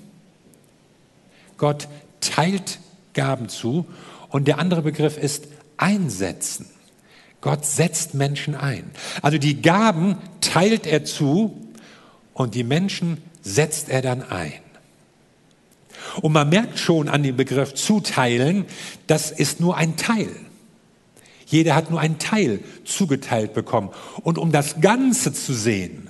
Gott 1.58 1.88
teilt 2.20 2.80
Gaben 3.14 3.50
zu. 3.50 3.86
Und 4.30 4.48
der 4.48 4.60
andere 4.60 4.82
Begriff 4.82 5.18
ist 5.18 5.48
einsetzen. 5.78 6.68
Gott 7.42 7.66
setzt 7.66 8.14
Menschen 8.14 8.56
ein. 8.56 8.92
Also 9.22 9.38
die 9.38 9.62
Gaben 9.62 10.18
teilt 10.42 10.86
er 10.86 11.04
zu 11.06 11.58
und 12.34 12.56
die 12.56 12.64
Menschen 12.64 13.18
setzt 13.42 13.90
er 13.90 14.02
dann 14.02 14.22
ein. 14.22 14.54
Und 16.22 16.34
man 16.34 16.50
merkt 16.50 16.80
schon 16.80 17.08
an 17.08 17.24
dem 17.24 17.38
Begriff 17.38 17.74
zuteilen, 17.74 18.66
das 19.08 19.32
ist 19.32 19.60
nur 19.60 19.78
ein 19.78 19.98
Teil. 19.98 20.30
Jeder 21.46 21.76
hat 21.76 21.92
nur 21.92 22.00
einen 22.00 22.18
Teil 22.18 22.60
zugeteilt 22.86 23.54
bekommen. 23.54 23.90
Und 24.24 24.38
um 24.38 24.52
das 24.52 24.80
Ganze 24.80 25.34
zu 25.34 25.54
sehen, 25.54 26.10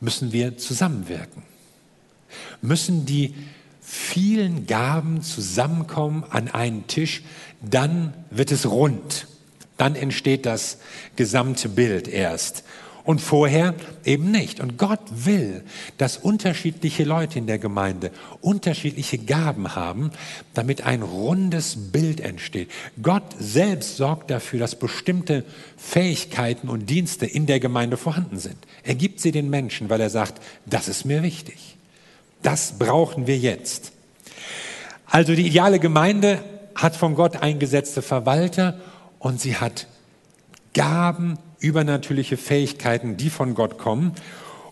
müssen 0.00 0.32
wir 0.32 0.58
zusammenwirken. 0.58 1.42
Müssen 2.60 3.06
die 3.06 3.34
vielen 3.80 4.66
Gaben 4.66 5.22
zusammenkommen 5.22 6.24
an 6.28 6.48
einen 6.48 6.86
Tisch, 6.86 7.22
dann 7.62 8.12
wird 8.30 8.52
es 8.52 8.66
rund. 8.66 9.26
Dann 9.78 9.94
entsteht 9.94 10.44
das 10.44 10.78
gesamte 11.16 11.68
Bild 11.70 12.06
erst 12.06 12.64
und 13.08 13.22
vorher 13.22 13.74
eben 14.04 14.30
nicht. 14.30 14.60
Und 14.60 14.76
Gott 14.76 15.00
will, 15.10 15.64
dass 15.96 16.18
unterschiedliche 16.18 17.04
Leute 17.04 17.38
in 17.38 17.46
der 17.46 17.58
Gemeinde 17.58 18.10
unterschiedliche 18.42 19.16
Gaben 19.16 19.74
haben, 19.74 20.10
damit 20.52 20.82
ein 20.82 21.00
rundes 21.00 21.90
Bild 21.90 22.20
entsteht. 22.20 22.68
Gott 23.00 23.22
selbst 23.38 23.96
sorgt 23.96 24.30
dafür, 24.30 24.60
dass 24.60 24.78
bestimmte 24.78 25.46
Fähigkeiten 25.78 26.68
und 26.68 26.90
Dienste 26.90 27.24
in 27.24 27.46
der 27.46 27.60
Gemeinde 27.60 27.96
vorhanden 27.96 28.38
sind. 28.38 28.58
Er 28.82 28.94
gibt 28.94 29.20
sie 29.20 29.32
den 29.32 29.48
Menschen, 29.48 29.88
weil 29.88 30.02
er 30.02 30.10
sagt, 30.10 30.42
das 30.66 30.86
ist 30.86 31.06
mir 31.06 31.22
wichtig. 31.22 31.78
Das 32.42 32.78
brauchen 32.78 33.26
wir 33.26 33.38
jetzt. 33.38 33.92
Also 35.06 35.34
die 35.34 35.46
ideale 35.46 35.78
Gemeinde 35.78 36.44
hat 36.74 36.94
von 36.94 37.14
Gott 37.14 37.36
eingesetzte 37.36 38.02
Verwalter 38.02 38.78
und 39.18 39.40
sie 39.40 39.56
hat 39.56 39.86
Gaben, 40.74 41.38
übernatürliche 41.60 42.36
Fähigkeiten, 42.36 43.16
die 43.16 43.30
von 43.30 43.54
Gott 43.54 43.78
kommen. 43.78 44.12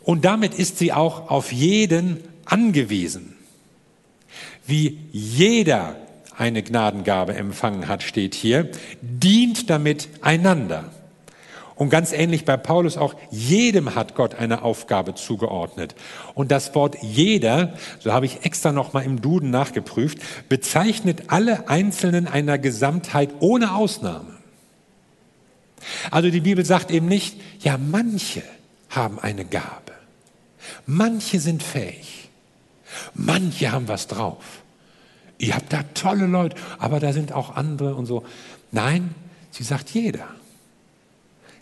Und 0.02 0.25
damit 0.25 0.55
ist 0.55 0.78
sie 0.78 0.93
auch 0.93 1.31
auf 1.31 1.52
jeden 1.52 2.23
angewiesen. 2.45 3.35
Wie 4.66 4.99
jeder 5.12 5.97
eine 6.37 6.62
Gnadengabe 6.62 7.35
empfangen 7.35 7.88
hat, 7.88 8.02
steht 8.02 8.35
hier, 8.35 8.71
dient 9.00 9.71
damit 9.71 10.09
einander. 10.21 10.90
Und 11.76 11.90
ganz 11.90 12.12
ähnlich 12.12 12.47
bei 12.47 12.57
Paulus 12.57 12.97
auch, 12.97 13.14
jedem 13.31 13.95
hat 13.95 14.14
Gott 14.14 14.35
eine 14.35 14.62
Aufgabe 14.62 15.14
zugeordnet. 15.14 15.95
Und 16.35 16.50
das 16.50 16.75
Wort 16.75 16.97
jeder, 17.02 17.75
so 18.00 18.12
habe 18.12 18.25
ich 18.25 18.45
extra 18.45 18.73
nochmal 18.73 19.05
im 19.05 19.21
Duden 19.21 19.50
nachgeprüft, 19.50 20.19
bezeichnet 20.49 21.25
alle 21.26 21.69
Einzelnen 21.69 22.28
einer 22.28 22.59
Gesamtheit 22.59 23.31
ohne 23.40 23.75
Ausnahme. 23.75 24.36
Also 26.11 26.30
die 26.30 26.40
Bibel 26.40 26.64
sagt 26.64 26.90
eben 26.90 27.06
nicht, 27.06 27.37
ja, 27.61 27.78
manche 27.78 28.42
haben 28.90 29.18
eine 29.18 29.45
Gabe. 29.45 29.92
Manche 30.87 31.40
sind 31.40 31.62
fähig. 31.62 32.28
Manche 33.14 33.73
haben 33.73 33.88
was 33.88 34.06
drauf. 34.06 34.62
Ihr 35.38 35.54
habt 35.54 35.73
da 35.73 35.83
tolle 35.95 36.26
Leute, 36.26 36.56
aber 36.78 37.00
da 37.00 37.12
sind 37.12 37.33
auch 37.33 37.56
andere 37.56 37.95
und 37.95 38.06
so. 38.06 38.25
Nein, 38.73 39.14
sie 39.50 39.64
sagt 39.64 39.90
jeder. 39.90 40.26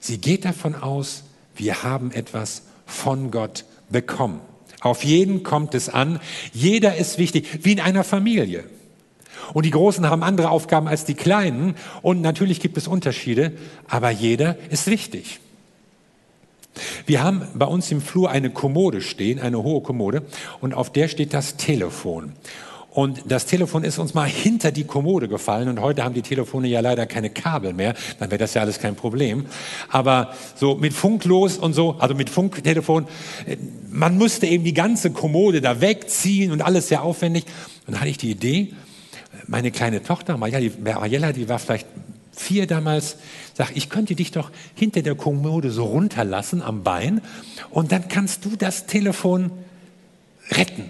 Sie 0.00 0.18
geht 0.18 0.44
davon 0.44 0.75
aus, 0.75 1.25
wir 1.56 1.83
haben 1.83 2.12
etwas 2.12 2.62
von 2.87 3.30
Gott 3.30 3.64
bekommen. 3.88 4.40
Auf 4.80 5.02
jeden 5.02 5.42
kommt 5.42 5.75
es 5.75 5.88
an. 5.88 6.21
Jeder 6.52 6.97
ist 6.97 7.18
wichtig, 7.18 7.64
wie 7.64 7.73
in 7.73 7.80
einer 7.80 8.04
Familie. 8.04 8.64
Und 9.53 9.67
die 9.67 9.71
Großen 9.71 10.09
haben 10.09 10.23
andere 10.23 10.51
Aufgaben 10.51 10.89
als 10.89 11.05
die 11.05 11.15
Kleinen. 11.15 11.75
Und 12.03 12.21
natürlich 12.21 12.61
gibt 12.61 12.77
es 12.77 12.89
Unterschiede, 12.89 13.53
aber 13.89 14.11
jeder 14.11 14.57
ist 14.71 14.87
wichtig. 14.87 15.41
Wir 17.07 17.23
haben 17.23 17.43
bei 17.55 17.67
uns 17.67 17.91
im 17.93 18.01
Flur 18.01 18.31
eine 18.31 18.51
Kommode 18.51 19.01
stehen, 19.01 19.39
eine 19.39 19.63
hohe 19.63 19.83
Kommode, 19.83 20.23
und 20.61 20.75
auf 20.75 20.91
der 20.91 21.09
steht 21.09 21.33
das 21.33 21.57
Telefon. 21.57 22.33
Und 22.95 23.25
das 23.27 23.47
Telefon 23.47 23.83
ist 23.83 23.99
uns 23.99 24.15
mal 24.15 24.29
hinter 24.29 24.71
die 24.71 24.85
Kommode 24.85 25.27
gefallen 25.27 25.69
und 25.69 25.81
heute 25.81 26.05
haben 26.05 26.15
die 26.15 26.23
Telefone 26.23 26.69
ja 26.69 26.79
leider 26.79 27.07
keine 27.07 27.29
Kabel 27.29 27.73
mehr, 27.73 27.95
dann 28.21 28.31
wäre 28.31 28.39
das 28.39 28.55
ja 28.55 28.63
alles 28.63 28.79
kein 28.79 28.95
Problem. 28.95 29.47
Aber 29.89 30.33
so 30.55 30.77
mit 30.77 30.93
Funklos 30.93 31.59
und 31.59 31.73
so, 31.73 31.97
also 31.99 32.15
mit 32.15 32.31
Funktelefon, 32.31 33.09
man 33.91 34.17
müsste 34.17 34.47
eben 34.47 34.63
die 34.63 34.75
ganze 34.75 35.11
Kommode 35.11 35.61
da 35.61 35.81
wegziehen 35.81 36.53
und 36.53 36.63
alles 36.63 36.87
sehr 36.87 37.03
aufwendig. 37.03 37.47
Und 37.89 37.95
da 37.95 38.01
hatte 38.01 38.11
ich 38.11 38.19
die 38.19 38.31
Idee, 38.31 38.73
meine 39.47 39.71
kleine 39.71 40.03
Tochter, 40.03 40.37
Mariella, 40.37 41.33
die 41.33 41.49
war 41.49 41.59
vielleicht 41.59 41.87
vier 42.33 42.67
damals, 42.67 43.17
sagt, 43.55 43.77
ich 43.77 43.89
könnte 43.89 44.15
dich 44.15 44.33
doch 44.33 44.51
hinter 44.75 45.03
der 45.03 45.15
Kommode 45.15 45.71
so 45.71 45.85
runterlassen 45.85 46.63
am 46.63 46.83
Bein 46.83 47.21
und 47.71 47.93
dann 47.93 48.09
kannst 48.09 48.45
du 48.45 48.57
das 48.57 48.87
Telefon 48.87 49.51
retten. 50.51 50.85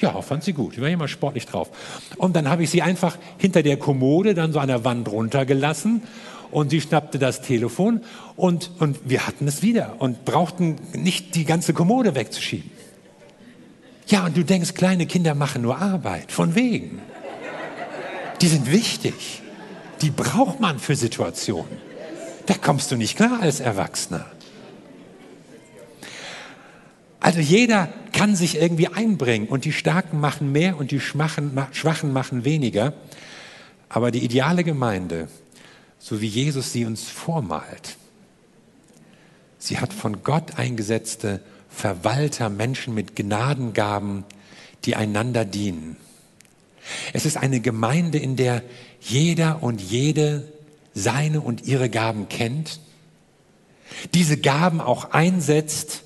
Ja, 0.00 0.20
fand 0.20 0.44
sie 0.44 0.52
gut. 0.52 0.74
Ich 0.74 0.80
war 0.80 0.88
immer 0.88 1.08
sportlich 1.08 1.46
drauf. 1.46 1.70
Und 2.18 2.36
dann 2.36 2.48
habe 2.48 2.64
ich 2.64 2.70
sie 2.70 2.82
einfach 2.82 3.16
hinter 3.38 3.62
der 3.62 3.78
Kommode 3.78 4.34
dann 4.34 4.52
so 4.52 4.58
an 4.58 4.68
der 4.68 4.84
Wand 4.84 5.08
runtergelassen 5.08 6.02
und 6.50 6.70
sie 6.70 6.80
schnappte 6.80 7.18
das 7.18 7.40
Telefon 7.40 8.02
und, 8.36 8.70
und 8.80 8.98
wir 9.08 9.26
hatten 9.26 9.48
es 9.48 9.62
wieder 9.62 9.96
und 10.00 10.24
brauchten 10.24 10.76
nicht 10.92 11.34
die 11.34 11.44
ganze 11.44 11.72
Kommode 11.72 12.14
wegzuschieben. 12.14 12.70
Ja, 14.08 14.26
und 14.26 14.36
du 14.36 14.44
denkst, 14.44 14.74
kleine 14.74 15.06
Kinder 15.06 15.34
machen 15.34 15.62
nur 15.62 15.78
Arbeit. 15.78 16.30
Von 16.30 16.54
wegen. 16.54 17.00
Die 18.40 18.48
sind 18.48 18.70
wichtig. 18.70 19.42
Die 20.02 20.10
braucht 20.10 20.60
man 20.60 20.78
für 20.78 20.96
Situationen. 20.96 21.78
Da 22.46 22.54
kommst 22.54 22.90
du 22.90 22.96
nicht 22.96 23.16
klar 23.16 23.40
als 23.40 23.60
Erwachsener. 23.60 24.26
Also 27.20 27.40
jeder 27.40 27.88
kann 28.12 28.36
sich 28.36 28.58
irgendwie 28.58 28.88
einbringen 28.88 29.48
und 29.48 29.64
die 29.64 29.72
Starken 29.72 30.20
machen 30.20 30.52
mehr 30.52 30.76
und 30.76 30.90
die 30.90 31.00
Schwachen, 31.00 31.54
machen 32.12 32.44
weniger. 32.44 32.92
Aber 33.88 34.10
die 34.10 34.22
ideale 34.22 34.62
Gemeinde, 34.62 35.28
so 35.98 36.20
wie 36.20 36.26
Jesus 36.26 36.72
sie 36.72 36.84
uns 36.84 37.08
vormalt, 37.08 37.96
sie 39.58 39.78
hat 39.78 39.94
von 39.94 40.22
Gott 40.22 40.58
eingesetzte 40.58 41.40
Verwalter, 41.70 42.50
Menschen 42.50 42.94
mit 42.94 43.16
Gnadengaben, 43.16 44.24
die 44.84 44.94
einander 44.94 45.46
dienen. 45.46 45.96
Es 47.12 47.26
ist 47.26 47.36
eine 47.36 47.60
Gemeinde, 47.60 48.18
in 48.18 48.36
der 48.36 48.62
jeder 49.00 49.62
und 49.62 49.80
jede 49.80 50.52
seine 50.94 51.40
und 51.40 51.66
ihre 51.66 51.90
Gaben 51.90 52.28
kennt, 52.28 52.80
diese 54.12 54.36
Gaben 54.36 54.80
auch 54.80 55.10
einsetzt 55.10 56.02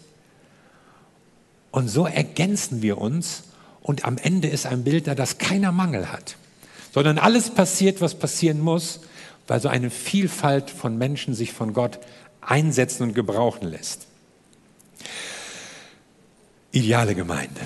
und 1.71 1.89
so 1.89 2.07
ergänzen 2.07 2.83
wir 2.83 2.99
uns 2.99 3.45
und 3.83 4.05
am 4.05 4.19
Ende 4.19 4.49
ist 4.49 4.67
ein 4.67 4.85
Bild 4.85 5.07
da, 5.07 5.15
das 5.15 5.39
keiner 5.39 5.73
Mangel 5.73 6.11
hat, 6.11 6.37
sondern 6.93 7.19
alles 7.19 7.51
passiert, 7.51 8.01
was 8.01 8.15
passieren 8.15 8.61
muss, 8.61 9.01
weil 9.47 9.61
so 9.61 9.69
eine 9.69 9.91
Vielfalt 9.91 10.71
von 10.71 10.99
Menschen 10.99 11.35
sich 11.35 11.53
von 11.53 11.73
Gott 11.73 11.99
einsetzen 12.41 13.03
und 13.03 13.15
gebrauchen 13.15 13.69
lässt. 13.69 14.07
Ideale 16.73 17.15
Gemeinde. 17.15 17.61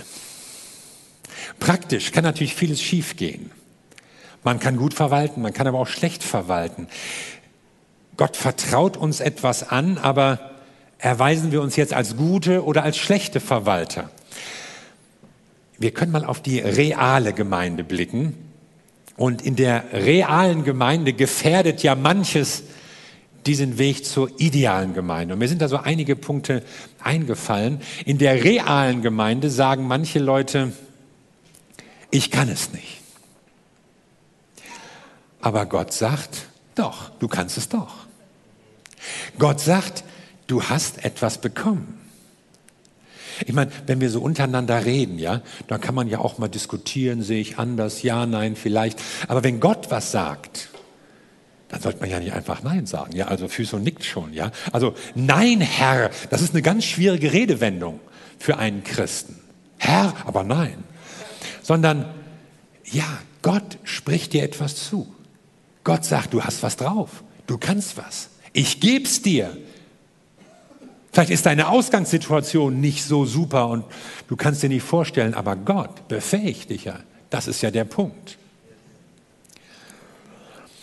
Praktisch 1.63 2.11
kann 2.11 2.25
natürlich 2.25 2.57
vieles 2.57 2.83
schiefgehen. 2.83 3.53
Man 4.43 4.59
kann 4.59 4.77
gut 4.77 4.95
verwalten, 4.95 5.43
man 5.43 5.53
kann 5.53 5.69
aber 5.69 5.79
auch 5.79 5.87
schlecht 5.87 6.25
verwalten. 6.25 6.89
Gott 8.17 8.37
vertraut 8.37 8.97
uns 8.97 9.21
etwas 9.21 9.71
an, 9.71 9.97
aber 9.97 10.51
erweisen 10.99 11.53
wir 11.53 11.63
uns 11.63 11.77
jetzt 11.77 11.95
als 11.95 12.17
gute 12.17 12.65
oder 12.65 12.83
als 12.83 12.97
schlechte 12.97 13.39
Verwalter? 13.39 14.11
Wir 15.79 15.93
können 15.93 16.11
mal 16.11 16.25
auf 16.25 16.43
die 16.43 16.59
reale 16.59 17.33
Gemeinde 17.33 17.85
blicken. 17.85 18.35
Und 19.17 19.41
in 19.43 19.55
der 19.55 19.85
realen 19.93 20.65
Gemeinde 20.65 21.13
gefährdet 21.13 21.85
ja 21.85 21.95
manches 21.95 22.65
diesen 23.47 23.79
Weg 23.79 24.05
zur 24.05 24.33
idealen 24.41 24.95
Gemeinde. 24.95 25.35
Und 25.35 25.39
mir 25.39 25.49
sind 25.49 25.63
da 25.63 25.69
so 25.69 25.77
einige 25.77 26.17
Punkte 26.17 26.65
eingefallen. 27.05 27.81
In 28.05 28.19
der 28.19 28.43
realen 28.43 29.01
Gemeinde 29.01 29.49
sagen 29.49 29.87
manche 29.87 30.19
Leute, 30.19 30.73
ich 32.13 32.31
kann 32.31 32.49
es 32.49 32.73
nicht. 32.73 33.01
Aber 35.41 35.67
Gott 35.67 35.93
sagt, 35.93 36.47
doch, 36.77 37.11
du 37.19 37.27
kannst 37.27 37.59
es 37.59 37.69
doch. 37.69 38.07
Gott 39.39 39.59
sagt, 39.59 40.05
du 40.47 40.63
hast 40.63 41.05
etwas 41.05 41.39
bekommen. 41.39 41.99
Ich 43.47 43.55
meine, 43.55 43.73
wenn 43.87 44.01
wir 44.01 44.11
so 44.11 44.21
untereinander 44.21 44.85
reden, 44.85 45.19
ja, 45.19 45.41
dann 45.67 45.81
kann 45.81 45.95
man 45.95 46.07
ja 46.07 46.19
auch 46.19 46.39
mal 46.39 46.49
diskutieren, 46.49 47.23
sehe 47.23 47.41
ich 47.41 47.59
anders, 47.59 48.03
ja, 48.03 48.27
nein, 48.27 48.55
vielleicht. 48.55 49.01
Aber 49.27 49.43
wenn 49.43 49.59
Gott 49.59 49.91
was 49.91 50.13
sagt, 50.13 50.69
dann 51.69 51.81
sollte 51.81 52.01
man 52.01 52.11
ja 52.11 52.21
nicht 52.21 52.35
einfach 52.35 52.63
Nein 52.63 52.85
sagen. 52.85 53.17
Ja, 53.17 53.29
also 53.29 53.49
Füße 53.49 53.75
und 53.77 53.83
nickt 53.83 54.05
schon. 54.05 54.35
Ja, 54.35 54.53
also 54.73 54.95
Nein, 55.15 55.63
Herr, 55.63 56.11
das 56.29 56.43
ist 56.43 56.53
eine 56.53 56.61
ganz 56.61 56.85
schwierige 56.85 57.33
Redewendung 57.33 57.99
für 58.39 58.59
einen 58.59 58.85
Christen. 58.85 59.41
Herr, 59.79 60.15
aber 60.27 60.45
nein. 60.45 60.85
Sondern, 61.63 62.07
ja, 62.85 63.07
Gott 63.43 63.79
spricht 63.85 64.33
dir 64.33 64.43
etwas 64.43 64.77
zu. 64.77 65.13
Gott 65.85 66.05
sagt, 66.05 66.33
du 66.33 66.43
hast 66.43 66.63
was 66.63 66.77
drauf. 66.77 67.25
Du 67.47 67.59
kannst 67.59 67.97
was. 67.97 68.31
Ich 68.53 68.81
geb's 68.81 69.23
dir. 69.23 69.57
Vielleicht 71.13 71.31
ist 71.31 71.47
deine 71.47 71.69
Ausgangssituation 71.69 72.81
nicht 72.81 73.05
so 73.05 73.27
super 73.27 73.69
und 73.69 73.85
du 74.29 74.37
kannst 74.37 74.63
dir 74.63 74.69
nicht 74.69 74.83
vorstellen, 74.83 75.35
aber 75.35 75.57
Gott 75.57 76.09
befähigt 76.09 76.71
dich 76.71 76.85
ja. 76.85 77.01
Das 77.29 77.47
ist 77.47 77.63
ja 77.63 77.71
der 77.71 77.85
Punkt. 77.85 78.39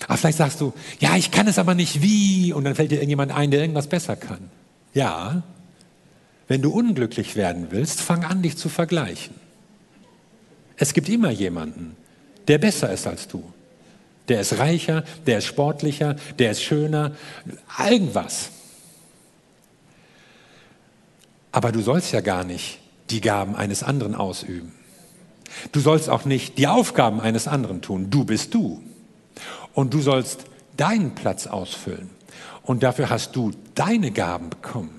Aber 0.07 0.17
vielleicht 0.17 0.37
sagst 0.37 0.61
du, 0.61 0.73
ja, 0.99 1.15
ich 1.15 1.31
kann 1.31 1.47
es 1.47 1.59
aber 1.59 1.75
nicht 1.75 2.01
wie, 2.01 2.53
und 2.53 2.63
dann 2.63 2.75
fällt 2.75 2.91
dir 2.91 2.95
irgendjemand 2.95 3.31
ein, 3.31 3.51
der 3.51 3.61
irgendwas 3.61 3.87
besser 3.87 4.15
kann. 4.15 4.49
Ja, 4.93 5.43
wenn 6.47 6.61
du 6.61 6.71
unglücklich 6.71 7.35
werden 7.35 7.67
willst, 7.69 8.01
fang 8.01 8.23
an, 8.23 8.41
dich 8.41 8.57
zu 8.57 8.69
vergleichen. 8.69 9.35
Es 10.79 10.93
gibt 10.93 11.09
immer 11.09 11.29
jemanden, 11.29 11.95
der 12.47 12.57
besser 12.57 12.91
ist 12.91 13.05
als 13.05 13.27
du. 13.27 13.43
Der 14.29 14.39
ist 14.41 14.57
reicher, 14.57 15.03
der 15.27 15.39
ist 15.39 15.45
sportlicher, 15.45 16.15
der 16.39 16.51
ist 16.51 16.63
schöner, 16.63 17.15
irgendwas. 17.77 18.51
Aber 21.51 21.71
du 21.71 21.81
sollst 21.81 22.13
ja 22.13 22.21
gar 22.21 22.45
nicht 22.45 22.79
die 23.09 23.21
Gaben 23.21 23.55
eines 23.55 23.83
anderen 23.83 24.15
ausüben. 24.15 24.71
Du 25.71 25.81
sollst 25.81 26.09
auch 26.09 26.25
nicht 26.25 26.57
die 26.57 26.67
Aufgaben 26.67 27.19
eines 27.19 27.47
anderen 27.47 27.81
tun. 27.81 28.09
Du 28.09 28.23
bist 28.23 28.53
du. 28.53 28.81
Und 29.73 29.93
du 29.93 30.01
sollst 30.01 30.45
deinen 30.77 31.13
Platz 31.15 31.47
ausfüllen. 31.47 32.09
Und 32.63 32.83
dafür 32.83 33.09
hast 33.09 33.35
du 33.35 33.51
deine 33.75 34.11
Gaben 34.11 34.49
bekommen. 34.49 34.98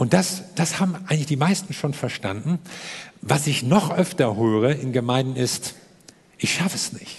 Und 0.00 0.14
das, 0.14 0.44
das 0.54 0.80
haben 0.80 0.96
eigentlich 1.08 1.26
die 1.26 1.36
meisten 1.36 1.74
schon 1.74 1.92
verstanden. 1.92 2.58
Was 3.20 3.46
ich 3.46 3.62
noch 3.62 3.90
öfter 3.90 4.34
höre 4.34 4.70
in 4.70 4.94
Gemeinden 4.94 5.36
ist, 5.36 5.74
ich 6.38 6.54
schaffe 6.54 6.76
es 6.76 6.94
nicht. 6.94 7.18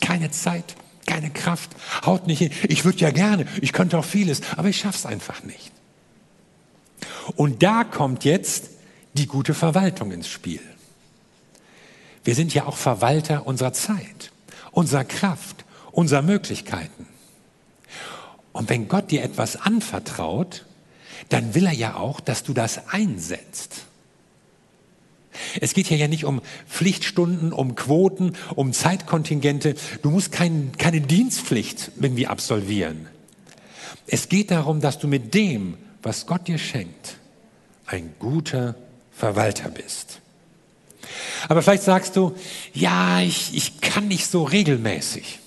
Keine 0.00 0.30
Zeit, 0.30 0.74
keine 1.04 1.28
Kraft, 1.28 1.68
haut 2.06 2.26
nicht 2.26 2.38
hin. 2.38 2.50
Ich 2.62 2.86
würde 2.86 2.96
ja 3.00 3.10
gerne, 3.10 3.46
ich 3.60 3.74
könnte 3.74 3.98
auch 3.98 4.06
vieles, 4.06 4.40
aber 4.56 4.70
ich 4.70 4.78
schaffe 4.78 4.96
es 4.96 5.04
einfach 5.04 5.42
nicht. 5.42 5.70
Und 7.36 7.62
da 7.62 7.84
kommt 7.84 8.24
jetzt 8.24 8.70
die 9.12 9.26
gute 9.26 9.52
Verwaltung 9.52 10.12
ins 10.12 10.28
Spiel. 10.28 10.62
Wir 12.24 12.34
sind 12.34 12.54
ja 12.54 12.64
auch 12.64 12.78
Verwalter 12.78 13.46
unserer 13.46 13.74
Zeit, 13.74 14.32
unserer 14.70 15.04
Kraft, 15.04 15.66
unserer 15.90 16.22
Möglichkeiten. 16.22 17.06
Und 18.52 18.70
wenn 18.70 18.88
Gott 18.88 19.10
dir 19.10 19.22
etwas 19.22 19.56
anvertraut, 19.56 20.64
dann 21.28 21.54
will 21.54 21.66
er 21.66 21.72
ja 21.72 21.96
auch, 21.96 22.20
dass 22.20 22.42
du 22.42 22.52
das 22.52 22.88
einsetzt. 22.88 23.82
Es 25.60 25.74
geht 25.74 25.86
hier 25.86 25.96
ja 25.96 26.08
nicht 26.08 26.24
um 26.24 26.42
Pflichtstunden, 26.68 27.52
um 27.52 27.74
Quoten, 27.74 28.34
um 28.54 28.72
Zeitkontingente. 28.72 29.74
Du 30.02 30.10
musst 30.10 30.32
kein, 30.32 30.72
keine 30.76 31.00
Dienstpflicht 31.00 31.92
irgendwie 32.00 32.26
absolvieren. 32.26 33.08
Es 34.06 34.28
geht 34.28 34.50
darum, 34.50 34.80
dass 34.80 34.98
du 34.98 35.08
mit 35.08 35.34
dem, 35.34 35.78
was 36.02 36.26
Gott 36.26 36.48
dir 36.48 36.58
schenkt, 36.58 37.16
ein 37.86 38.14
guter 38.18 38.74
Verwalter 39.12 39.70
bist. 39.70 40.20
Aber 41.48 41.62
vielleicht 41.62 41.82
sagst 41.82 42.16
du, 42.16 42.34
ja, 42.72 43.20
ich, 43.20 43.56
ich 43.56 43.80
kann 43.80 44.08
nicht 44.08 44.26
so 44.26 44.44
regelmäßig. 44.44 45.40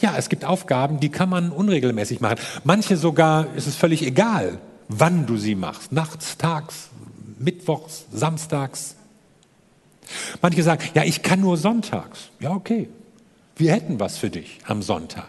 Ja, 0.00 0.16
es 0.16 0.28
gibt 0.28 0.44
Aufgaben, 0.44 1.00
die 1.00 1.08
kann 1.08 1.28
man 1.28 1.50
unregelmäßig 1.50 2.20
machen. 2.20 2.38
Manche 2.64 2.96
sogar 2.96 3.54
ist 3.54 3.66
es 3.66 3.76
völlig 3.76 4.02
egal, 4.02 4.58
wann 4.88 5.26
du 5.26 5.36
sie 5.36 5.54
machst. 5.54 5.92
Nachts, 5.92 6.36
tags, 6.36 6.90
mittwochs, 7.38 8.06
samstags. 8.12 8.96
Manche 10.42 10.62
sagen, 10.62 10.84
ja, 10.94 11.04
ich 11.04 11.22
kann 11.22 11.40
nur 11.40 11.56
sonntags. 11.56 12.28
Ja, 12.40 12.50
okay. 12.50 12.88
Wir 13.56 13.72
hätten 13.72 14.00
was 14.00 14.18
für 14.18 14.30
dich 14.30 14.58
am 14.66 14.82
Sonntag. 14.82 15.28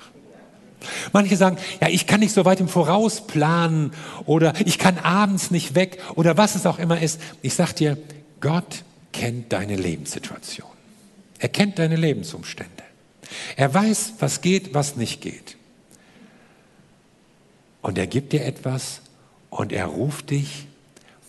Manche 1.14 1.38
sagen, 1.38 1.58
ja, 1.82 1.88
ich 1.88 2.06
kann 2.06 2.20
nicht 2.20 2.34
so 2.34 2.46
weit 2.46 2.60
im 2.60 2.68
Voraus 2.68 3.26
planen 3.26 3.92
oder 4.26 4.54
ich 4.66 4.78
kann 4.78 5.00
abends 5.00 5.52
nicht 5.52 5.76
weg 5.76 6.02
oder 6.16 6.38
was 6.38 6.56
es 6.56 6.66
auch 6.66 6.80
immer 6.80 7.02
ist. 7.02 7.20
Ich 7.42 7.56
sag 7.56 7.74
dir, 7.74 7.98
Gott 8.42 8.84
kennt 9.12 9.54
deine 9.54 9.76
Lebenssituation. 9.76 10.70
Er 11.40 11.50
kennt 11.50 11.80
deine 11.80 11.96
Lebensumstände. 11.96 12.72
Er 13.56 13.74
weiß, 13.74 14.14
was 14.20 14.42
geht, 14.42 14.74
was 14.74 14.96
nicht 14.96 15.22
geht. 15.22 15.58
Und 17.82 17.98
er 17.98 18.08
gibt 18.08 18.34
dir 18.34 18.46
etwas 18.46 19.02
und 19.56 19.72
er 19.72 19.86
ruft 19.86 20.32
dich, 20.32 20.68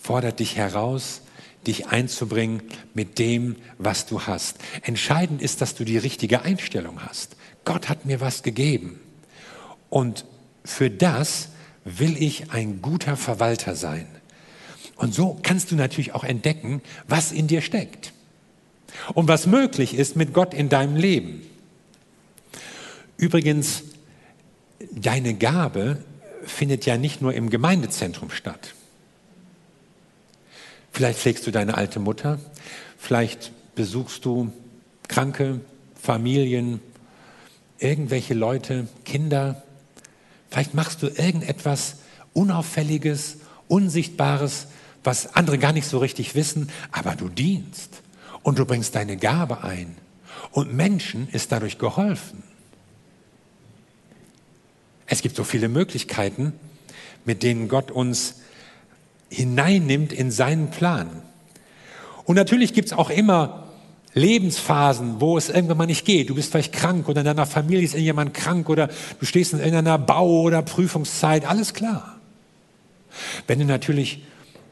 fordert 0.02 0.40
dich 0.40 0.56
heraus, 0.56 1.20
dich 1.64 1.86
einzubringen 1.86 2.60
mit 2.92 3.20
dem, 3.20 3.54
was 3.78 4.06
du 4.06 4.22
hast. 4.22 4.58
Entscheidend 4.82 5.40
ist, 5.40 5.60
dass 5.60 5.76
du 5.76 5.84
die 5.84 5.96
richtige 5.96 6.42
Einstellung 6.42 7.04
hast. 7.04 7.36
Gott 7.64 7.88
hat 7.88 8.04
mir 8.04 8.20
was 8.20 8.42
gegeben. 8.42 8.98
Und 9.90 10.24
für 10.64 10.90
das 10.90 11.50
will 11.84 12.20
ich 12.20 12.50
ein 12.50 12.82
guter 12.82 13.16
Verwalter 13.16 13.76
sein. 13.76 14.08
Und 14.96 15.14
so 15.14 15.38
kannst 15.44 15.70
du 15.70 15.76
natürlich 15.76 16.12
auch 16.12 16.24
entdecken, 16.24 16.82
was 17.06 17.30
in 17.30 17.46
dir 17.46 17.60
steckt 17.60 18.12
und 19.14 19.28
was 19.28 19.46
möglich 19.46 19.94
ist 19.94 20.16
mit 20.16 20.32
Gott 20.32 20.52
in 20.52 20.68
deinem 20.68 20.96
Leben. 20.96 21.42
Übrigens, 23.18 23.84
deine 24.90 25.34
Gabe 25.34 25.98
findet 26.46 26.86
ja 26.86 26.96
nicht 26.96 27.20
nur 27.20 27.34
im 27.34 27.50
Gemeindezentrum 27.50 28.30
statt. 28.30 28.74
Vielleicht 30.92 31.18
pflegst 31.18 31.46
du 31.46 31.50
deine 31.50 31.76
alte 31.76 32.00
Mutter, 32.00 32.38
vielleicht 32.96 33.52
besuchst 33.74 34.24
du 34.24 34.52
kranke 35.08 35.60
Familien, 36.00 36.80
irgendwelche 37.78 38.34
Leute, 38.34 38.88
Kinder. 39.04 39.62
Vielleicht 40.50 40.74
machst 40.74 41.02
du 41.02 41.08
irgendetwas 41.08 41.96
Unauffälliges, 42.32 43.38
Unsichtbares, 43.68 44.68
was 45.04 45.34
andere 45.34 45.58
gar 45.58 45.72
nicht 45.72 45.86
so 45.86 45.98
richtig 45.98 46.34
wissen, 46.34 46.70
aber 46.92 47.14
du 47.14 47.28
dienst 47.28 48.02
und 48.42 48.58
du 48.58 48.64
bringst 48.64 48.94
deine 48.94 49.16
Gabe 49.16 49.62
ein 49.62 49.96
und 50.52 50.72
Menschen 50.72 51.28
ist 51.28 51.52
dadurch 51.52 51.78
geholfen. 51.78 52.42
Es 55.06 55.22
gibt 55.22 55.36
so 55.36 55.44
viele 55.44 55.68
Möglichkeiten, 55.68 56.52
mit 57.24 57.42
denen 57.42 57.68
Gott 57.68 57.90
uns 57.90 58.36
hineinnimmt 59.28 60.12
in 60.12 60.30
seinen 60.30 60.70
Plan. 60.70 61.22
Und 62.24 62.36
natürlich 62.36 62.74
gibt 62.74 62.88
es 62.88 62.92
auch 62.92 63.10
immer 63.10 63.64
Lebensphasen, 64.14 65.20
wo 65.20 65.36
es 65.36 65.50
irgendwann 65.50 65.76
mal 65.76 65.86
nicht 65.86 66.04
geht. 66.04 66.30
Du 66.30 66.34
bist 66.34 66.50
vielleicht 66.50 66.72
krank 66.72 67.08
oder 67.08 67.20
in 67.20 67.26
deiner 67.26 67.46
Familie 67.46 67.84
ist 67.84 67.92
irgendjemand 67.92 68.34
krank 68.34 68.68
oder 68.68 68.88
du 69.20 69.26
stehst 69.26 69.52
in 69.52 69.58
irgendeiner 69.58 69.98
Bau- 69.98 70.40
oder 70.42 70.62
Prüfungszeit, 70.62 71.46
alles 71.46 71.74
klar. 71.74 72.18
Wenn 73.46 73.58
du 73.58 73.64
natürlich 73.66 74.24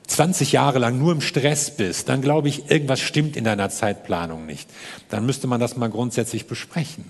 20 0.06 0.52
Jahre 0.52 0.78
lang 0.78 0.98
nur 0.98 1.12
im 1.12 1.20
Stress 1.20 1.76
bist, 1.76 2.08
dann 2.08 2.22
glaube 2.22 2.48
ich, 2.48 2.70
irgendwas 2.70 3.00
stimmt 3.00 3.36
in 3.36 3.44
deiner 3.44 3.70
Zeitplanung 3.70 4.46
nicht. 4.46 4.68
Dann 5.08 5.26
müsste 5.26 5.46
man 5.46 5.60
das 5.60 5.76
mal 5.76 5.90
grundsätzlich 5.90 6.46
besprechen. 6.46 7.04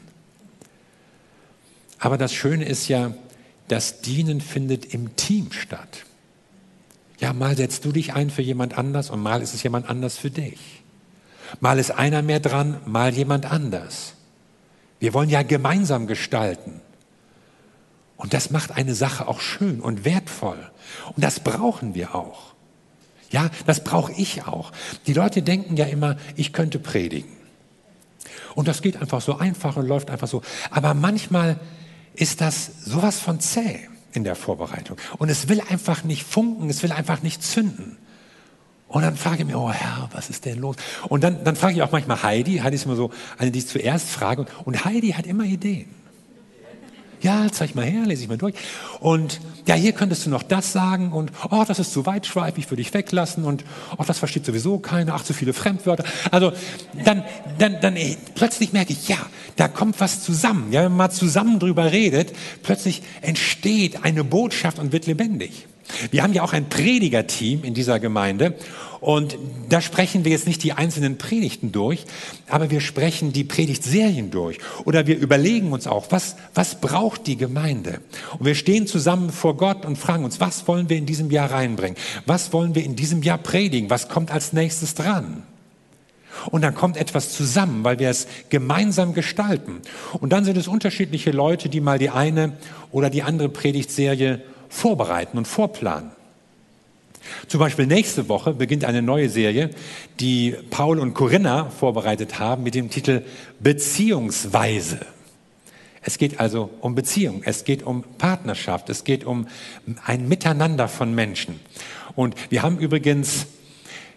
Aber 2.04 2.18
das 2.18 2.34
Schöne 2.34 2.66
ist 2.66 2.88
ja, 2.88 3.14
das 3.68 4.02
Dienen 4.02 4.42
findet 4.42 4.92
im 4.92 5.16
Team 5.16 5.52
statt. 5.52 6.04
Ja, 7.18 7.32
mal 7.32 7.56
setzt 7.56 7.86
du 7.86 7.92
dich 7.92 8.12
ein 8.12 8.28
für 8.28 8.42
jemand 8.42 8.76
anders 8.76 9.08
und 9.08 9.22
mal 9.22 9.40
ist 9.40 9.54
es 9.54 9.62
jemand 9.62 9.88
anders 9.88 10.18
für 10.18 10.30
dich. 10.30 10.82
Mal 11.60 11.78
ist 11.78 11.92
einer 11.92 12.20
mehr 12.20 12.40
dran, 12.40 12.78
mal 12.84 13.14
jemand 13.14 13.50
anders. 13.50 14.16
Wir 15.00 15.14
wollen 15.14 15.30
ja 15.30 15.42
gemeinsam 15.44 16.06
gestalten. 16.06 16.82
Und 18.18 18.34
das 18.34 18.50
macht 18.50 18.72
eine 18.72 18.94
Sache 18.94 19.26
auch 19.26 19.40
schön 19.40 19.80
und 19.80 20.04
wertvoll. 20.04 20.58
Und 21.16 21.24
das 21.24 21.40
brauchen 21.40 21.94
wir 21.94 22.14
auch. 22.14 22.52
Ja, 23.30 23.48
das 23.64 23.82
brauche 23.82 24.12
ich 24.12 24.44
auch. 24.46 24.72
Die 25.06 25.14
Leute 25.14 25.40
denken 25.40 25.78
ja 25.78 25.86
immer, 25.86 26.18
ich 26.36 26.52
könnte 26.52 26.78
predigen. 26.78 27.32
Und 28.54 28.68
das 28.68 28.82
geht 28.82 28.98
einfach 28.98 29.22
so 29.22 29.38
einfach 29.38 29.78
und 29.78 29.86
läuft 29.86 30.10
einfach 30.10 30.28
so. 30.28 30.42
Aber 30.70 30.92
manchmal 30.92 31.58
ist 32.14 32.40
das 32.40 32.70
sowas 32.84 33.18
von 33.18 33.40
zäh 33.40 33.88
in 34.12 34.24
der 34.24 34.36
Vorbereitung. 34.36 34.96
Und 35.18 35.28
es 35.28 35.48
will 35.48 35.60
einfach 35.60 36.04
nicht 36.04 36.24
funken, 36.24 36.70
es 36.70 36.82
will 36.82 36.92
einfach 36.92 37.22
nicht 37.22 37.42
zünden. 37.42 37.98
Und 38.86 39.02
dann 39.02 39.16
frage 39.16 39.38
ich 39.38 39.46
mich, 39.46 39.56
oh 39.56 39.72
Herr, 39.72 40.08
was 40.12 40.30
ist 40.30 40.44
denn 40.44 40.58
los? 40.58 40.76
Und 41.08 41.24
dann, 41.24 41.42
dann 41.42 41.56
frage 41.56 41.74
ich 41.74 41.82
auch 41.82 41.90
manchmal 41.90 42.22
Heidi. 42.22 42.58
Heidi 42.58 42.76
ist 42.76 42.84
immer 42.84 42.94
so 42.94 43.10
eine, 43.38 43.50
die 43.50 43.58
ich 43.58 43.66
zuerst 43.66 44.08
frage. 44.08 44.46
Und 44.64 44.84
Heidi 44.84 45.10
hat 45.10 45.26
immer 45.26 45.44
Ideen. 45.44 45.88
Ja, 47.24 47.46
zeig 47.50 47.74
mal 47.74 47.86
her, 47.86 48.04
lese 48.04 48.22
ich 48.22 48.28
mal 48.28 48.36
durch. 48.36 48.54
Und 49.00 49.40
ja, 49.66 49.74
hier 49.74 49.92
könntest 49.92 50.26
du 50.26 50.30
noch 50.30 50.42
das 50.42 50.72
sagen 50.72 51.10
und 51.10 51.32
oh, 51.50 51.64
das 51.66 51.78
ist 51.78 51.90
zu 51.90 52.04
weitschweifig, 52.04 52.70
würde 52.70 52.82
ich 52.82 52.92
weglassen 52.92 53.44
und 53.44 53.64
oh, 53.96 54.04
das 54.06 54.18
versteht 54.18 54.44
sowieso 54.44 54.78
keiner, 54.78 55.14
ach, 55.14 55.24
zu 55.24 55.32
viele 55.32 55.54
Fremdwörter. 55.54 56.04
Also 56.30 56.52
dann, 57.02 57.24
dann, 57.58 57.80
dann 57.80 57.96
ey, 57.96 58.18
plötzlich 58.34 58.74
merke 58.74 58.92
ich, 58.92 59.08
ja, 59.08 59.16
da 59.56 59.68
kommt 59.68 60.00
was 60.00 60.22
zusammen. 60.22 60.70
Ja, 60.70 60.82
wenn 60.82 60.92
man 60.92 60.98
mal 60.98 61.10
zusammen 61.10 61.58
drüber 61.58 61.92
redet, 61.92 62.34
plötzlich 62.62 63.00
entsteht 63.22 64.04
eine 64.04 64.22
Botschaft 64.22 64.78
und 64.78 64.92
wird 64.92 65.06
lebendig. 65.06 65.66
Wir 66.10 66.22
haben 66.22 66.32
ja 66.32 66.42
auch 66.42 66.52
ein 66.52 66.68
Predigerteam 66.68 67.64
in 67.64 67.74
dieser 67.74 68.00
Gemeinde 68.00 68.54
und 69.00 69.36
da 69.68 69.82
sprechen 69.82 70.24
wir 70.24 70.32
jetzt 70.32 70.46
nicht 70.46 70.62
die 70.62 70.72
einzelnen 70.72 71.18
Predigten 71.18 71.72
durch, 71.72 72.04
aber 72.48 72.70
wir 72.70 72.80
sprechen 72.80 73.34
die 73.34 73.44
Predigtserien 73.44 74.30
durch 74.30 74.58
oder 74.86 75.06
wir 75.06 75.18
überlegen 75.18 75.72
uns 75.72 75.86
auch, 75.86 76.06
was, 76.10 76.36
was 76.54 76.80
braucht 76.80 77.26
die 77.26 77.36
Gemeinde? 77.36 78.00
Und 78.38 78.46
wir 78.46 78.54
stehen 78.54 78.86
zusammen 78.86 79.30
vor 79.30 79.58
Gott 79.58 79.84
und 79.84 79.98
fragen 79.98 80.24
uns, 80.24 80.40
was 80.40 80.66
wollen 80.68 80.88
wir 80.88 80.96
in 80.96 81.04
diesem 81.04 81.30
Jahr 81.30 81.50
reinbringen? 81.50 81.98
Was 82.24 82.54
wollen 82.54 82.74
wir 82.74 82.82
in 82.82 82.96
diesem 82.96 83.22
Jahr 83.22 83.36
predigen? 83.36 83.90
Was 83.90 84.08
kommt 84.08 84.30
als 84.30 84.54
nächstes 84.54 84.94
dran? 84.94 85.42
Und 86.50 86.62
dann 86.62 86.74
kommt 86.74 86.96
etwas 86.96 87.32
zusammen, 87.32 87.84
weil 87.84 87.98
wir 87.98 88.08
es 88.08 88.26
gemeinsam 88.48 89.14
gestalten. 89.14 89.82
Und 90.18 90.32
dann 90.32 90.44
sind 90.44 90.56
es 90.56 90.66
unterschiedliche 90.66 91.30
Leute, 91.30 91.68
die 91.68 91.80
mal 91.80 91.98
die 91.98 92.10
eine 92.10 92.56
oder 92.90 93.10
die 93.10 93.22
andere 93.22 93.48
Predigtserie 93.48 94.42
vorbereiten 94.68 95.38
und 95.38 95.46
vorplanen. 95.46 96.10
Zum 97.48 97.60
Beispiel 97.60 97.86
nächste 97.86 98.28
Woche 98.28 98.52
beginnt 98.52 98.84
eine 98.84 99.02
neue 99.02 99.28
Serie, 99.28 99.70
die 100.20 100.54
Paul 100.70 100.98
und 100.98 101.14
Corinna 101.14 101.70
vorbereitet 101.70 102.38
haben 102.38 102.62
mit 102.62 102.74
dem 102.74 102.90
Titel 102.90 103.22
Beziehungsweise. 103.60 105.00
Es 106.02 106.18
geht 106.18 106.38
also 106.38 106.68
um 106.80 106.94
Beziehung, 106.94 107.42
es 107.44 107.64
geht 107.64 107.82
um 107.82 108.04
Partnerschaft, 108.18 108.90
es 108.90 109.04
geht 109.04 109.24
um 109.24 109.46
ein 110.04 110.28
Miteinander 110.28 110.86
von 110.86 111.14
Menschen. 111.14 111.60
Und 112.14 112.34
wir 112.50 112.62
haben 112.62 112.78
übrigens 112.78 113.46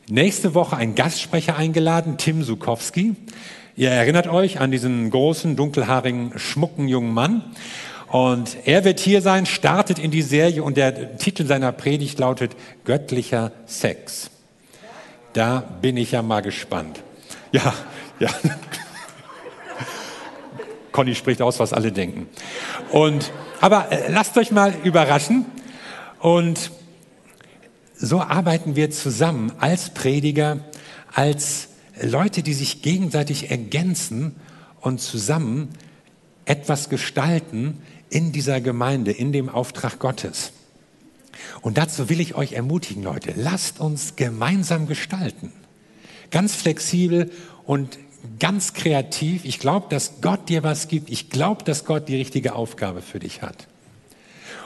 nächste 0.09 0.53
Woche 0.53 0.75
einen 0.75 0.95
Gastsprecher 0.95 1.55
eingeladen, 1.55 2.17
Tim 2.17 2.43
Sukowski. 2.43 3.15
Ihr 3.77 3.89
erinnert 3.89 4.27
euch 4.27 4.59
an 4.59 4.71
diesen 4.71 5.09
großen, 5.09 5.55
dunkelhaarigen, 5.55 6.37
schmucken 6.37 6.89
jungen 6.89 7.13
Mann. 7.13 7.43
Und 8.07 8.57
er 8.65 8.85
wird 8.85 8.99
hier 8.99 9.21
sein, 9.21 9.45
startet 9.45 9.99
in 9.99 10.11
die 10.11 10.21
Serie 10.21 10.63
und 10.63 10.77
der 10.77 11.17
Titel 11.17 11.45
seiner 11.45 11.71
Predigt 11.71 12.19
lautet 12.19 12.55
Göttlicher 12.85 13.51
Sex. 13.65 14.29
Da 15.33 15.59
bin 15.81 15.97
ich 15.97 16.11
ja 16.13 16.21
mal 16.21 16.41
gespannt. 16.41 17.03
Ja, 17.51 17.73
ja. 18.19 18.29
Conny 20.91 21.15
spricht 21.15 21.41
aus, 21.41 21.59
was 21.59 21.73
alle 21.73 21.91
denken. 21.91 22.27
Und, 22.91 23.31
aber 23.61 23.91
äh, 23.91 24.11
lasst 24.11 24.37
euch 24.37 24.51
mal 24.51 24.73
überraschen. 24.83 25.45
Und 26.19 26.71
so 27.95 28.21
arbeiten 28.21 28.75
wir 28.75 28.89
zusammen 28.89 29.51
als 29.59 29.89
Prediger, 29.91 30.59
als 31.13 31.69
Leute, 32.01 32.41
die 32.41 32.53
sich 32.53 32.81
gegenseitig 32.81 33.51
ergänzen 33.51 34.35
und 34.81 35.01
zusammen 35.01 35.69
etwas 36.45 36.89
gestalten, 36.89 37.81
in 38.09 38.31
dieser 38.31 38.61
Gemeinde, 38.61 39.11
in 39.11 39.31
dem 39.31 39.49
Auftrag 39.49 39.99
Gottes. 39.99 40.51
Und 41.61 41.77
dazu 41.77 42.09
will 42.09 42.19
ich 42.19 42.35
euch 42.35 42.53
ermutigen, 42.53 43.03
Leute, 43.03 43.33
lasst 43.35 43.79
uns 43.79 44.15
gemeinsam 44.15 44.87
gestalten. 44.87 45.51
Ganz 46.31 46.55
flexibel 46.55 47.31
und 47.65 47.97
ganz 48.39 48.73
kreativ. 48.73 49.45
Ich 49.45 49.59
glaube, 49.59 49.87
dass 49.89 50.21
Gott 50.21 50.49
dir 50.49 50.63
was 50.63 50.87
gibt. 50.87 51.09
Ich 51.09 51.29
glaube, 51.29 51.63
dass 51.63 51.85
Gott 51.85 52.07
die 52.07 52.15
richtige 52.15 52.55
Aufgabe 52.55 53.01
für 53.01 53.19
dich 53.19 53.41
hat. 53.41 53.67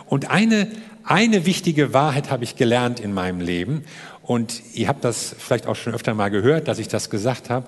Und 0.08 0.30
eine, 0.30 0.68
eine 1.04 1.46
wichtige 1.46 1.94
Wahrheit 1.94 2.32
habe 2.32 2.44
ich 2.44 2.56
gelernt 2.56 3.00
in 3.00 3.14
meinem 3.14 3.40
Leben. 3.40 3.84
Und 4.22 4.62
ihr 4.74 4.88
habt 4.88 5.04
das 5.04 5.36
vielleicht 5.38 5.68
auch 5.68 5.76
schon 5.76 5.94
öfter 5.94 6.14
mal 6.14 6.30
gehört, 6.30 6.68
dass 6.68 6.80
ich 6.80 6.88
das 6.88 7.10
gesagt 7.10 7.50
habe. 7.50 7.68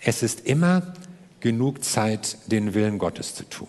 Es 0.00 0.22
ist 0.22 0.40
immer 0.46 0.94
genug 1.40 1.84
Zeit, 1.84 2.38
den 2.46 2.74
Willen 2.74 2.98
Gottes 2.98 3.34
zu 3.34 3.44
tun. 3.44 3.68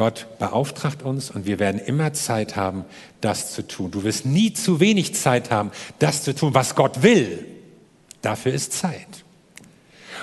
Gott 0.00 0.28
beauftragt 0.38 1.02
uns 1.02 1.30
und 1.30 1.44
wir 1.44 1.58
werden 1.58 1.78
immer 1.78 2.14
Zeit 2.14 2.56
haben, 2.56 2.86
das 3.20 3.52
zu 3.52 3.68
tun. 3.68 3.90
Du 3.90 4.02
wirst 4.02 4.24
nie 4.24 4.54
zu 4.54 4.80
wenig 4.80 5.14
Zeit 5.14 5.50
haben, 5.50 5.72
das 5.98 6.22
zu 6.22 6.34
tun, 6.34 6.54
was 6.54 6.74
Gott 6.74 7.02
will. 7.02 7.44
Dafür 8.22 8.54
ist 8.54 8.72
Zeit. 8.72 9.26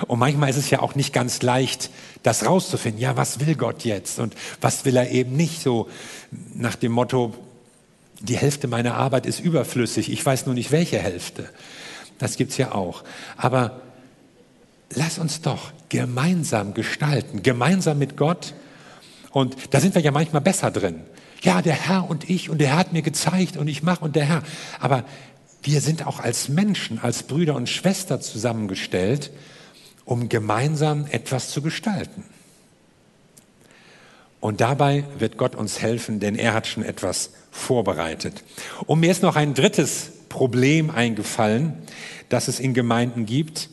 Und 0.07 0.17
manchmal 0.17 0.49
ist 0.49 0.57
es 0.57 0.71
ja 0.71 0.79
auch 0.79 0.95
nicht 0.95 1.13
ganz 1.13 1.43
leicht, 1.43 1.91
das 2.23 2.47
rauszufinden. 2.47 2.99
Ja, 2.99 3.17
was 3.17 3.39
will 3.39 3.53
Gott 3.53 3.83
jetzt 3.83 4.17
und 4.17 4.33
was 4.61 4.83
will 4.83 4.97
er 4.97 5.11
eben 5.11 5.37
nicht? 5.37 5.61
So 5.61 5.87
nach 6.55 6.73
dem 6.73 6.91
Motto, 6.91 7.35
die 8.19 8.35
Hälfte 8.35 8.67
meiner 8.67 8.95
Arbeit 8.95 9.27
ist 9.27 9.39
überflüssig, 9.39 10.11
ich 10.11 10.25
weiß 10.25 10.47
nur 10.47 10.55
nicht 10.55 10.71
welche 10.71 10.97
Hälfte. 10.97 11.47
Das 12.17 12.35
gibt's 12.35 12.57
ja 12.57 12.71
auch. 12.71 13.03
Aber 13.37 13.79
lass 14.89 15.19
uns 15.19 15.41
doch 15.41 15.71
gemeinsam 15.89 16.73
gestalten, 16.73 17.43
gemeinsam 17.43 17.99
mit 17.99 18.17
Gott 18.17 18.55
und 19.37 19.55
da 19.69 19.79
sind 19.79 19.93
wir 19.93 20.01
ja 20.01 20.09
manchmal 20.09 20.41
besser 20.41 20.71
drin. 20.71 21.01
Ja, 21.43 21.61
der 21.61 21.75
Herr 21.75 22.09
und 22.09 22.27
ich 22.27 22.49
und 22.49 22.57
der 22.57 22.69
Herr 22.69 22.77
hat 22.77 22.91
mir 22.91 23.03
gezeigt 23.03 23.55
und 23.55 23.67
ich 23.67 23.83
mache 23.83 24.03
und 24.03 24.15
der 24.15 24.25
Herr. 24.25 24.41
Aber 24.79 25.03
wir 25.61 25.79
sind 25.79 26.07
auch 26.07 26.19
als 26.19 26.49
Menschen, 26.49 26.97
als 26.97 27.21
Brüder 27.21 27.53
und 27.53 27.69
Schwestern 27.69 28.19
zusammengestellt, 28.19 29.29
um 30.05 30.27
gemeinsam 30.27 31.05
etwas 31.11 31.51
zu 31.51 31.61
gestalten. 31.61 32.23
Und 34.39 34.59
dabei 34.59 35.03
wird 35.19 35.37
Gott 35.37 35.55
uns 35.55 35.83
helfen, 35.83 36.19
denn 36.19 36.33
er 36.33 36.55
hat 36.55 36.65
schon 36.65 36.81
etwas 36.81 37.29
vorbereitet. 37.51 38.43
Und 38.87 39.01
mir 39.01 39.11
ist 39.11 39.21
noch 39.21 39.35
ein 39.35 39.53
drittes 39.53 40.13
Problem 40.29 40.89
eingefallen, 40.89 41.75
das 42.29 42.47
es 42.47 42.59
in 42.59 42.73
Gemeinden 42.73 43.27
gibt. 43.27 43.69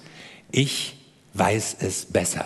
Ich 0.50 0.98
weiß 1.32 1.78
es 1.80 2.04
besser. 2.04 2.44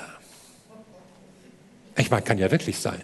Ich 1.99 2.11
meine, 2.11 2.23
kann 2.23 2.39
ja 2.39 2.51
wirklich 2.51 2.79
sein. 2.79 3.03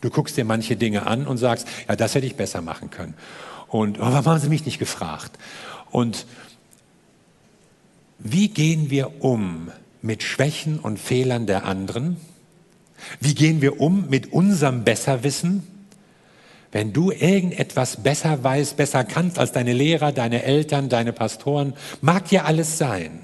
Du 0.00 0.10
guckst 0.10 0.36
dir 0.36 0.44
manche 0.44 0.76
Dinge 0.76 1.06
an 1.06 1.26
und 1.26 1.38
sagst, 1.38 1.66
ja, 1.88 1.96
das 1.96 2.14
hätte 2.14 2.26
ich 2.26 2.36
besser 2.36 2.60
machen 2.60 2.90
können. 2.90 3.14
Und 3.68 3.98
oh, 3.98 4.02
warum 4.02 4.26
haben 4.26 4.40
sie 4.40 4.48
mich 4.48 4.66
nicht 4.66 4.78
gefragt? 4.78 5.38
Und 5.90 6.26
wie 8.18 8.48
gehen 8.48 8.90
wir 8.90 9.22
um 9.22 9.70
mit 10.00 10.22
Schwächen 10.22 10.78
und 10.78 10.98
Fehlern 10.98 11.46
der 11.46 11.64
anderen? 11.64 12.16
Wie 13.20 13.34
gehen 13.34 13.62
wir 13.62 13.80
um 13.80 14.08
mit 14.08 14.32
unserem 14.32 14.84
Besserwissen? 14.84 15.66
Wenn 16.72 16.92
du 16.92 17.10
irgendetwas 17.10 18.02
besser 18.02 18.42
weißt, 18.42 18.76
besser 18.76 19.04
kannst 19.04 19.38
als 19.38 19.52
deine 19.52 19.72
Lehrer, 19.72 20.10
deine 20.12 20.42
Eltern, 20.42 20.88
deine 20.88 21.12
Pastoren, 21.12 21.74
mag 22.00 22.32
ja 22.32 22.44
alles 22.44 22.78
sein. 22.78 23.20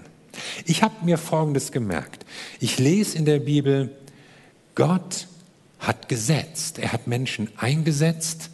Ich 0.66 0.83
habe 0.83 1.05
mir 1.05 1.18
Folgendes 1.18 1.73
gemerkt. 1.73 2.25
Ich 2.61 2.79
lese 2.79 3.16
in 3.16 3.25
der 3.25 3.40
Bibel, 3.40 3.90
Gott 4.79 5.27
hat 5.81 6.09
gesetzt. 6.09 6.79
Er 6.79 6.93
hat 6.93 7.09
Menschen 7.09 7.49
eingesetzt 7.57 8.51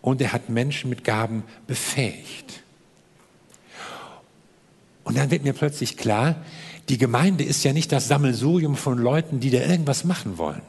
und 0.00 0.22
er 0.22 0.32
hat 0.32 0.48
Menschen 0.48 0.88
mit 0.88 1.04
Gaben 1.04 1.42
befähigt. 1.66 2.62
Und 5.04 5.18
dann 5.18 5.30
wird 5.30 5.44
mir 5.44 5.52
plötzlich 5.52 5.98
klar, 5.98 6.36
die 6.88 6.96
Gemeinde 6.96 7.44
ist 7.44 7.64
ja 7.64 7.74
nicht 7.74 7.92
das 7.92 8.08
Sammelsurium 8.08 8.76
von 8.76 8.96
Leuten, 8.96 9.40
die 9.40 9.50
da 9.50 9.58
irgendwas 9.58 10.04
machen 10.04 10.38
wollen, 10.38 10.62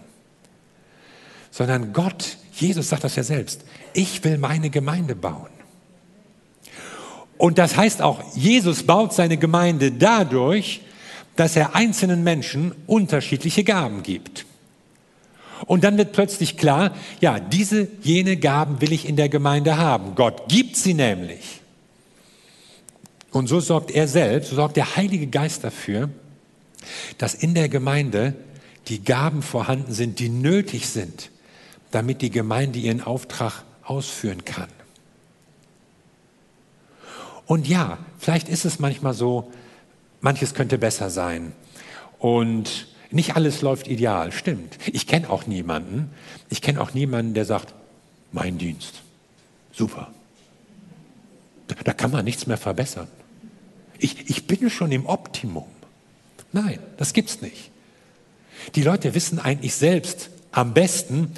sondern 1.50 1.94
Gott, 1.94 2.38
Jesus 2.52 2.90
sagt 2.90 3.06
das 3.06 3.16
ja 3.16 3.24
selbst, 3.24 3.64
ich 3.94 4.22
will 4.26 4.38
meine 4.38 4.70
Gemeinde 4.70 5.16
bauen. 5.16 5.50
Und 7.38 7.58
das 7.58 7.78
heißt 7.78 8.02
auch, 8.02 8.22
Jesus 8.36 8.84
baut 8.84 9.14
seine 9.14 9.38
Gemeinde 9.38 9.94
dadurch, 9.94 10.82
dass 11.38 11.56
er 11.56 11.74
einzelnen 11.74 12.22
Menschen 12.22 12.74
unterschiedliche 12.86 13.64
Gaben 13.64 14.04
gibt. 14.04 14.46
Und 15.66 15.84
dann 15.84 15.98
wird 15.98 16.14
plötzlich 16.14 16.58
klar, 16.58 16.96
ja, 17.20 17.40
diese, 17.40 17.88
jene 18.02 18.38
Gaben 18.38 18.82
will 18.82 18.92
ich 18.92 19.08
in 19.08 19.16
der 19.16 19.30
Gemeinde 19.30 19.78
haben. 19.78 20.16
Gott 20.16 20.48
gibt 20.48 20.76
sie 20.76 20.94
nämlich. 20.94 21.62
Und 23.32 23.48
so 23.48 23.60
sorgt 23.60 23.92
er 23.92 24.08
selbst, 24.08 24.50
so 24.50 24.56
sorgt 24.56 24.78
der 24.78 24.96
Heilige 24.96 25.28
Geist 25.28 25.64
dafür, 25.64 26.10
dass 27.18 27.36
in 27.36 27.54
der 27.54 27.70
Gemeinde 27.70 28.34
die 28.88 29.04
Gaben 29.04 29.44
vorhanden 29.44 29.94
sind, 29.94 30.20
die 30.20 30.30
nötig 30.30 30.88
sind, 30.90 31.30
damit 31.92 32.22
die 32.22 32.32
Gemeinde 32.32 32.80
ihren 32.80 33.02
Auftrag 33.02 33.64
ausführen 33.84 34.46
kann. 34.46 34.70
Und 37.46 37.68
ja, 37.68 37.98
vielleicht 38.18 38.48
ist 38.48 38.66
es 38.66 38.80
manchmal 38.80 39.14
so, 39.14 39.52
manches 40.22 40.54
könnte 40.54 40.78
besser 40.78 41.10
sein. 41.10 41.54
Und 42.20 42.88
nicht 43.12 43.36
alles 43.36 43.62
läuft 43.62 43.88
ideal, 43.88 44.32
stimmt. 44.32 44.78
Ich 44.88 45.08
kenne 45.08 45.30
auch 45.30 45.48
niemanden, 45.48 46.12
ich 46.50 46.62
kenne 46.62 46.82
auch 46.82 46.94
niemanden, 46.94 47.34
der 47.34 47.46
sagt, 47.46 47.74
mein 48.32 48.58
Dienst, 48.58 49.02
super. 49.72 50.12
Da 51.84 51.94
kann 51.94 52.12
man 52.12 52.26
nichts 52.26 52.48
mehr 52.48 52.58
verbessern. 52.58 53.08
Ich, 53.98 54.30
ich 54.30 54.48
bin 54.48 54.70
schon 54.70 54.92
im 54.92 55.06
Optimum. 55.06 55.66
Nein, 56.52 56.80
das 56.98 57.14
gibt's 57.14 57.42
nicht. 57.42 57.72
Die 58.76 58.84
Leute 58.84 59.14
wissen 59.14 59.40
eigentlich 59.40 59.76
selbst 59.76 60.30
am 60.52 60.74
besten, 60.74 61.32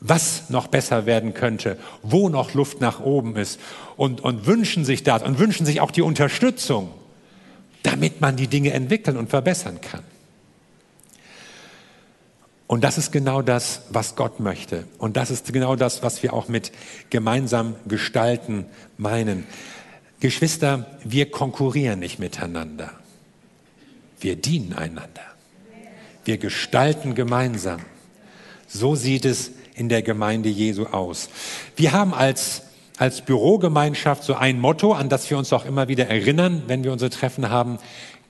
was 0.00 0.50
noch 0.50 0.68
besser 0.68 1.06
werden 1.06 1.34
könnte, 1.34 1.78
wo 2.02 2.28
noch 2.28 2.54
Luft 2.54 2.80
nach 2.80 3.00
oben 3.00 3.36
ist 3.36 3.58
und, 3.96 4.20
und 4.20 4.46
wünschen 4.46 4.84
sich 4.84 5.02
das 5.02 5.22
und 5.22 5.38
wünschen 5.38 5.66
sich 5.66 5.80
auch 5.80 5.90
die 5.90 6.02
Unterstützung, 6.02 6.90
damit 7.82 8.20
man 8.20 8.36
die 8.36 8.46
Dinge 8.46 8.72
entwickeln 8.72 9.16
und 9.16 9.30
verbessern 9.30 9.80
kann. 9.80 10.04
Und 12.68 12.84
das 12.84 12.98
ist 12.98 13.12
genau 13.12 13.40
das, 13.40 13.80
was 13.88 14.14
Gott 14.14 14.40
möchte. 14.40 14.84
Und 14.98 15.16
das 15.16 15.30
ist 15.30 15.52
genau 15.52 15.74
das, 15.74 16.02
was 16.02 16.22
wir 16.22 16.34
auch 16.34 16.48
mit 16.48 16.70
gemeinsam 17.08 17.74
gestalten 17.88 18.66
meinen. 18.98 19.46
Geschwister, 20.20 20.86
wir 21.02 21.30
konkurrieren 21.30 21.98
nicht 21.98 22.18
miteinander. 22.18 22.92
Wir 24.20 24.36
dienen 24.36 24.74
einander. 24.74 25.22
Wir 26.26 26.36
gestalten 26.36 27.14
gemeinsam. 27.14 27.80
So 28.66 28.94
sieht 28.94 29.24
es 29.24 29.52
in 29.74 29.88
der 29.88 30.02
Gemeinde 30.02 30.50
Jesu 30.50 30.84
aus. 30.84 31.30
Wir 31.74 31.92
haben 31.92 32.12
als, 32.12 32.64
als 32.98 33.22
Bürogemeinschaft 33.22 34.24
so 34.24 34.34
ein 34.34 34.60
Motto, 34.60 34.92
an 34.92 35.08
das 35.08 35.30
wir 35.30 35.38
uns 35.38 35.54
auch 35.54 35.64
immer 35.64 35.88
wieder 35.88 36.08
erinnern, 36.08 36.64
wenn 36.66 36.84
wir 36.84 36.92
unsere 36.92 37.10
Treffen 37.10 37.48
haben. 37.48 37.78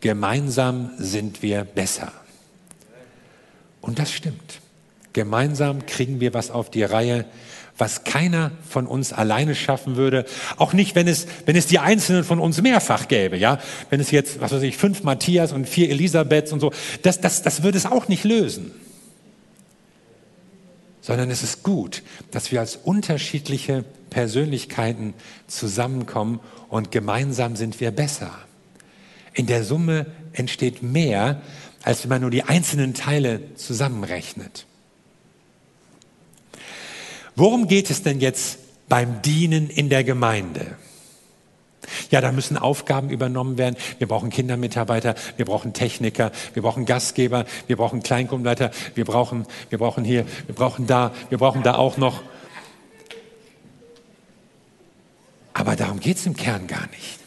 Gemeinsam 0.00 0.92
sind 0.96 1.42
wir 1.42 1.64
besser. 1.64 2.12
Und 3.80 3.98
das 3.98 4.12
stimmt. 4.12 4.60
Gemeinsam 5.12 5.86
kriegen 5.86 6.20
wir 6.20 6.34
was 6.34 6.50
auf 6.50 6.70
die 6.70 6.82
Reihe, 6.82 7.24
was 7.78 8.04
keiner 8.04 8.50
von 8.68 8.86
uns 8.86 9.12
alleine 9.12 9.54
schaffen 9.54 9.96
würde. 9.96 10.24
Auch 10.56 10.72
nicht, 10.72 10.94
wenn 10.94 11.08
es, 11.08 11.26
wenn 11.46 11.56
es 11.56 11.66
die 11.66 11.78
Einzelnen 11.78 12.24
von 12.24 12.40
uns 12.40 12.60
mehrfach 12.60 13.08
gäbe, 13.08 13.36
ja. 13.36 13.58
Wenn 13.88 14.00
es 14.00 14.10
jetzt, 14.10 14.40
was 14.40 14.52
weiß 14.52 14.62
ich, 14.62 14.76
fünf 14.76 15.04
Matthias 15.04 15.52
und 15.52 15.68
vier 15.68 15.90
Elisabeths 15.90 16.52
und 16.52 16.60
so, 16.60 16.72
das, 17.02 17.20
das, 17.20 17.42
das 17.42 17.62
würde 17.62 17.78
es 17.78 17.86
auch 17.86 18.08
nicht 18.08 18.24
lösen. 18.24 18.72
Sondern 21.00 21.30
es 21.30 21.42
ist 21.42 21.62
gut, 21.62 22.02
dass 22.32 22.52
wir 22.52 22.60
als 22.60 22.76
unterschiedliche 22.76 23.84
Persönlichkeiten 24.10 25.14
zusammenkommen 25.46 26.40
und 26.68 26.90
gemeinsam 26.90 27.56
sind 27.56 27.80
wir 27.80 27.92
besser. 27.92 28.32
In 29.32 29.46
der 29.46 29.62
Summe 29.62 30.06
entsteht 30.32 30.82
mehr, 30.82 31.40
als 31.82 32.02
wenn 32.02 32.10
man 32.10 32.20
nur 32.22 32.30
die 32.30 32.42
einzelnen 32.42 32.94
Teile 32.94 33.54
zusammenrechnet. 33.54 34.66
Worum 37.36 37.68
geht 37.68 37.90
es 37.90 38.02
denn 38.02 38.20
jetzt 38.20 38.58
beim 38.88 39.22
Dienen 39.22 39.70
in 39.70 39.88
der 39.88 40.02
Gemeinde? 40.02 40.76
Ja, 42.10 42.20
da 42.20 42.32
müssen 42.32 42.56
Aufgaben 42.56 43.10
übernommen 43.10 43.58
werden. 43.58 43.76
Wir 43.98 44.08
brauchen 44.08 44.30
Kindermitarbeiter, 44.30 45.14
wir 45.36 45.44
brauchen 45.44 45.72
Techniker, 45.72 46.32
wir 46.54 46.62
brauchen 46.62 46.84
Gastgeber, 46.84 47.46
wir 47.66 47.76
brauchen 47.76 48.02
Kleingrundleiter, 48.02 48.70
wir 48.94 49.04
brauchen, 49.04 49.46
wir 49.70 49.78
brauchen 49.78 50.04
hier, 50.04 50.26
wir 50.46 50.54
brauchen 50.54 50.86
da, 50.86 51.12
wir 51.28 51.38
brauchen 51.38 51.62
da 51.62 51.76
auch 51.76 51.96
noch. 51.96 52.22
Aber 55.54 55.76
darum 55.76 56.00
geht 56.00 56.18
es 56.18 56.26
im 56.26 56.36
Kern 56.36 56.66
gar 56.66 56.88
nicht. 56.88 57.18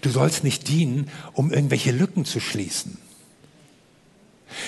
Du 0.00 0.10
sollst 0.10 0.44
nicht 0.44 0.68
dienen, 0.68 1.10
um 1.32 1.52
irgendwelche 1.52 1.92
Lücken 1.92 2.24
zu 2.24 2.40
schließen. 2.40 2.98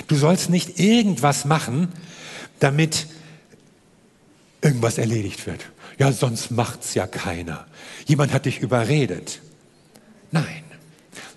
Du 0.06 0.16
sollst 0.16 0.50
nicht 0.50 0.78
irgendwas 0.78 1.44
machen, 1.44 1.88
damit 2.60 3.06
irgendwas 4.60 4.98
erledigt 4.98 5.46
wird. 5.46 5.60
Ja, 5.98 6.12
sonst 6.12 6.50
macht's 6.50 6.94
ja 6.94 7.06
keiner. 7.06 7.66
Jemand 8.06 8.32
hat 8.32 8.46
dich 8.46 8.60
überredet. 8.60 9.40
Nein, 10.30 10.64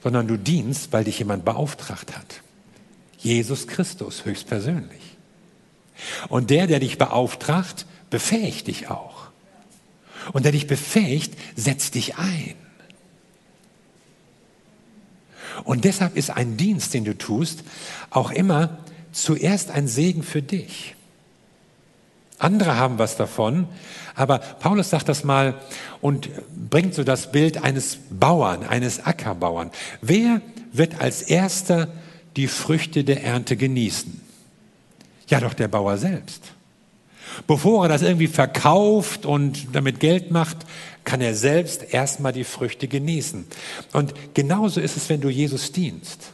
sondern 0.03 0.27
du 0.27 0.37
dienst, 0.37 0.93
weil 0.93 1.03
dich 1.03 1.19
jemand 1.19 1.43
beauftragt 1.43 2.15
hat. 2.15 2.41
Jesus 3.17 3.67
Christus 3.67 4.25
höchstpersönlich. 4.25 5.01
Und 6.29 6.49
der, 6.49 6.67
der 6.67 6.79
dich 6.79 6.97
beauftragt, 6.97 7.85
befähigt 8.09 8.67
dich 8.67 8.89
auch. 8.89 9.27
Und 10.33 10.45
der 10.45 10.51
dich 10.51 10.67
befähigt, 10.67 11.33
setzt 11.55 11.95
dich 11.95 12.17
ein. 12.17 12.55
Und 15.63 15.85
deshalb 15.85 16.15
ist 16.17 16.29
ein 16.29 16.57
Dienst, 16.57 16.93
den 16.93 17.05
du 17.05 17.17
tust, 17.17 17.63
auch 18.09 18.31
immer 18.31 18.77
zuerst 19.11 19.71
ein 19.71 19.87
Segen 19.87 20.23
für 20.23 20.41
dich. 20.41 20.95
Andere 22.37 22.75
haben 22.75 22.99
was 22.99 23.15
davon, 23.15 23.67
aber 24.13 24.39
Paulus 24.39 24.89
sagt 24.89 25.07
das 25.07 25.23
mal 25.23 25.55
und 26.01 26.29
bringt 26.69 26.93
so 26.93 27.03
das 27.03 27.31
Bild 27.31 27.63
eines 27.63 27.97
Bauern, 28.09 28.63
eines 28.63 29.05
Ackerbauern. 29.05 29.71
Wer 30.01 30.41
wird 30.73 30.99
als 30.99 31.21
erster 31.21 31.87
die 32.35 32.47
Früchte 32.47 33.05
der 33.05 33.23
Ernte 33.23 33.55
genießen? 33.55 34.21
Ja, 35.27 35.39
doch 35.39 35.53
der 35.53 35.69
Bauer 35.69 35.97
selbst. 35.97 36.51
Bevor 37.47 37.85
er 37.85 37.89
das 37.89 38.01
irgendwie 38.01 38.27
verkauft 38.27 39.25
und 39.25 39.67
damit 39.73 39.99
Geld 39.99 40.31
macht, 40.31 40.57
kann 41.03 41.21
er 41.21 41.35
selbst 41.35 41.93
erstmal 41.93 42.33
die 42.33 42.43
Früchte 42.43 42.87
genießen. 42.87 43.45
Und 43.93 44.13
genauso 44.33 44.81
ist 44.81 44.97
es, 44.97 45.09
wenn 45.09 45.21
du 45.21 45.29
Jesus 45.29 45.71
dienst. 45.71 46.31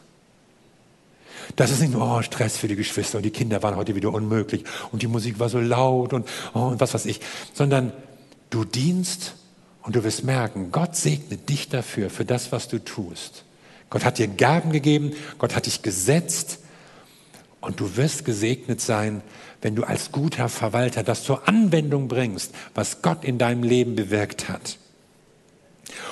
Das 1.56 1.72
ist 1.72 1.82
nicht 1.82 1.92
nur 1.94 2.18
oh, 2.18 2.22
Stress 2.22 2.58
für 2.58 2.68
die 2.68 2.76
Geschwister 2.76 3.18
und 3.18 3.24
die 3.24 3.32
Kinder 3.32 3.62
waren 3.62 3.76
heute 3.76 3.94
wieder 3.96 4.14
unmöglich 4.14 4.64
und 4.92 5.02
die 5.02 5.08
Musik 5.08 5.40
war 5.40 5.50
so 5.50 5.60
laut 5.60 6.14
und, 6.14 6.28
oh, 6.54 6.60
und 6.60 6.80
was 6.80 6.94
weiß 6.94 7.06
ich, 7.06 7.20
sondern 7.54 7.92
du 8.50 8.64
dienst 8.64 9.34
und 9.82 9.96
du 9.96 10.04
wirst 10.04 10.24
merken, 10.24 10.72
Gott 10.72 10.96
segnet 10.96 11.50
dich 11.50 11.68
dafür, 11.68 12.10
für 12.10 12.24
das, 12.24 12.54
was 12.54 12.70
du 12.70 12.80
tust. 12.80 13.44
Gott 13.90 14.06
hat 14.06 14.20
dir 14.20 14.28
Gaben 14.28 14.72
gegeben, 14.72 15.12
Gott 15.40 15.56
hat 15.56 15.66
dich 15.66 15.82
gesetzt 15.82 16.60
und 17.62 17.80
du 17.80 17.96
wirst 17.96 18.26
gesegnet 18.26 18.82
sein, 18.82 19.22
wenn 19.62 19.76
du 19.76 19.84
als 19.84 20.12
guter 20.12 20.50
Verwalter 20.50 21.04
das 21.04 21.24
zur 21.24 21.48
Anwendung 21.48 22.08
bringst, 22.08 22.54
was 22.74 23.02
Gott 23.02 23.24
in 23.24 23.38
deinem 23.38 23.64
Leben 23.64 23.96
bewirkt 23.96 24.50
hat. 24.50 24.78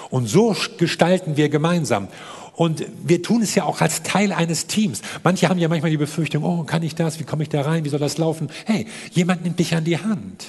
Und 0.10 0.28
so 0.28 0.56
gestalten 0.78 1.38
wir 1.38 1.50
gemeinsam. 1.50 2.08
Und 2.54 2.86
wir 3.04 3.24
tun 3.24 3.42
es 3.42 3.56
ja 3.56 3.64
auch 3.64 3.82
als 3.82 4.04
Teil 4.04 4.34
eines 4.34 4.68
Teams. 4.68 5.02
Manche 5.24 5.48
haben 5.50 5.60
ja 5.60 5.70
manchmal 5.70 5.92
die 5.92 5.98
Befürchtung, 5.98 6.44
oh, 6.44 6.64
kann 6.64 6.84
ich 6.84 6.94
das? 6.94 7.20
Wie 7.20 7.24
komme 7.24 7.44
ich 7.44 7.50
da 7.50 7.62
rein? 7.62 7.86
Wie 7.86 7.90
soll 7.90 8.00
das 8.00 8.18
laufen? 8.18 8.50
Hey, 8.66 8.86
jemand 9.12 9.44
nimmt 9.44 9.60
dich 9.60 9.74
an 9.76 9.86
die 9.86 9.98
Hand. 9.98 10.48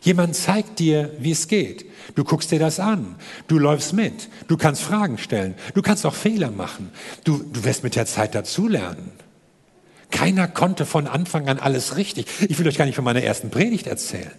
Jemand 0.00 0.34
zeigt 0.34 0.78
dir, 0.78 1.10
wie 1.18 1.32
es 1.32 1.46
geht. 1.46 1.84
Du 2.14 2.24
guckst 2.24 2.50
dir 2.50 2.58
das 2.58 2.80
an. 2.80 3.16
Du 3.48 3.58
läufst 3.58 3.92
mit. 3.92 4.30
Du 4.48 4.56
kannst 4.56 4.80
Fragen 4.82 5.18
stellen. 5.18 5.54
Du 5.74 5.82
kannst 5.82 6.06
auch 6.06 6.14
Fehler 6.14 6.50
machen. 6.50 6.90
Du, 7.24 7.44
du 7.52 7.64
wirst 7.64 7.84
mit 7.84 7.96
der 7.96 8.06
Zeit 8.06 8.34
dazulernen. 8.34 9.12
Keiner 10.10 10.48
konnte 10.48 10.86
von 10.86 11.06
Anfang 11.06 11.48
an 11.48 11.58
alles 11.58 11.96
richtig. 11.96 12.26
Ich 12.48 12.58
will 12.58 12.68
euch 12.68 12.78
gar 12.78 12.84
nicht 12.84 12.96
von 12.96 13.04
meiner 13.04 13.22
ersten 13.22 13.50
Predigt 13.50 13.86
erzählen. 13.86 14.32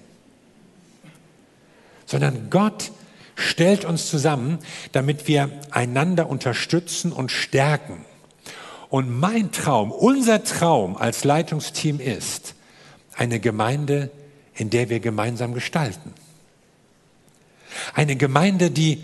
Sondern 2.06 2.50
Gott 2.50 2.92
stellt 3.36 3.86
uns 3.86 4.08
zusammen, 4.08 4.60
damit 4.92 5.28
wir 5.28 5.50
einander 5.72 6.30
unterstützen 6.30 7.12
und 7.12 7.32
stärken. 7.32 8.06
Und 8.90 9.10
mein 9.10 9.52
Traum, 9.52 9.92
unser 9.92 10.44
Traum 10.44 10.98
als 10.98 11.24
Leitungsteam 11.24 12.00
ist 12.00 12.56
eine 13.16 13.40
Gemeinde, 13.40 14.12
in 14.54 14.70
der 14.70 14.90
wir 14.90 15.00
gemeinsam 15.00 15.54
gestalten. 15.54 16.14
Eine 17.94 18.16
Gemeinde, 18.18 18.70
die 18.70 19.02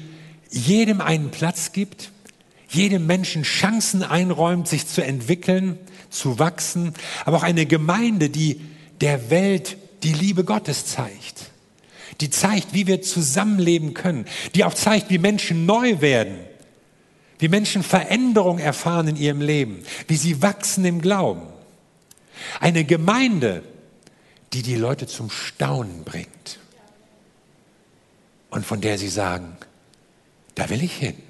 jedem 0.49 1.01
einen 1.01 1.31
Platz 1.31 1.71
gibt, 1.71 2.11
jedem 2.69 3.05
Menschen 3.07 3.43
Chancen 3.43 4.03
einräumt, 4.03 4.67
sich 4.67 4.87
zu 4.87 5.03
entwickeln, 5.03 5.79
zu 6.09 6.39
wachsen, 6.39 6.93
aber 7.25 7.37
auch 7.37 7.43
eine 7.43 7.65
Gemeinde, 7.65 8.29
die 8.29 8.61
der 9.01 9.29
Welt 9.29 9.77
die 10.03 10.13
Liebe 10.13 10.43
Gottes 10.43 10.85
zeigt, 10.85 11.51
die 12.21 12.29
zeigt, 12.29 12.73
wie 12.73 12.87
wir 12.87 13.01
zusammenleben 13.01 13.93
können, 13.93 14.25
die 14.55 14.63
auch 14.63 14.73
zeigt, 14.73 15.09
wie 15.09 15.17
Menschen 15.17 15.65
neu 15.65 16.01
werden, 16.01 16.37
wie 17.39 17.49
Menschen 17.49 17.83
Veränderung 17.83 18.59
erfahren 18.59 19.07
in 19.07 19.15
ihrem 19.15 19.41
Leben, 19.41 19.83
wie 20.07 20.17
sie 20.17 20.41
wachsen 20.41 20.85
im 20.85 21.01
Glauben. 21.01 21.47
Eine 22.59 22.83
Gemeinde, 22.83 23.63
die 24.53 24.61
die 24.61 24.75
Leute 24.75 25.07
zum 25.07 25.29
Staunen 25.29 26.03
bringt 26.03 26.59
und 28.49 28.65
von 28.65 28.81
der 28.81 28.97
sie 28.97 29.09
sagen, 29.09 29.57
da 30.55 30.69
will 30.69 30.83
ich 30.83 30.95
hin. 30.95 31.21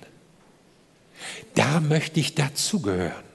Da 1.56 1.80
möchte 1.80 2.20
ich 2.20 2.36
dazugehören. 2.36 3.27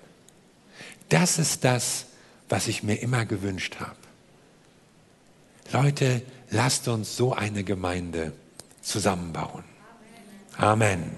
Das 1.13 1.39
ist 1.39 1.63
das, 1.63 2.07
was 2.49 2.69
ich 2.69 2.83
mir 2.83 2.95
immer 2.95 3.27
gewünscht 3.27 3.77
habe. 3.81 3.97
Leute, 5.71 6.23
lasst 6.49 6.89
uns 6.89 7.19
so 7.19 7.35
eine 7.35 7.65
Gemeinde 7.65 8.33
zusammenbauen. 8.81 9.63
Amen. 10.57 11.13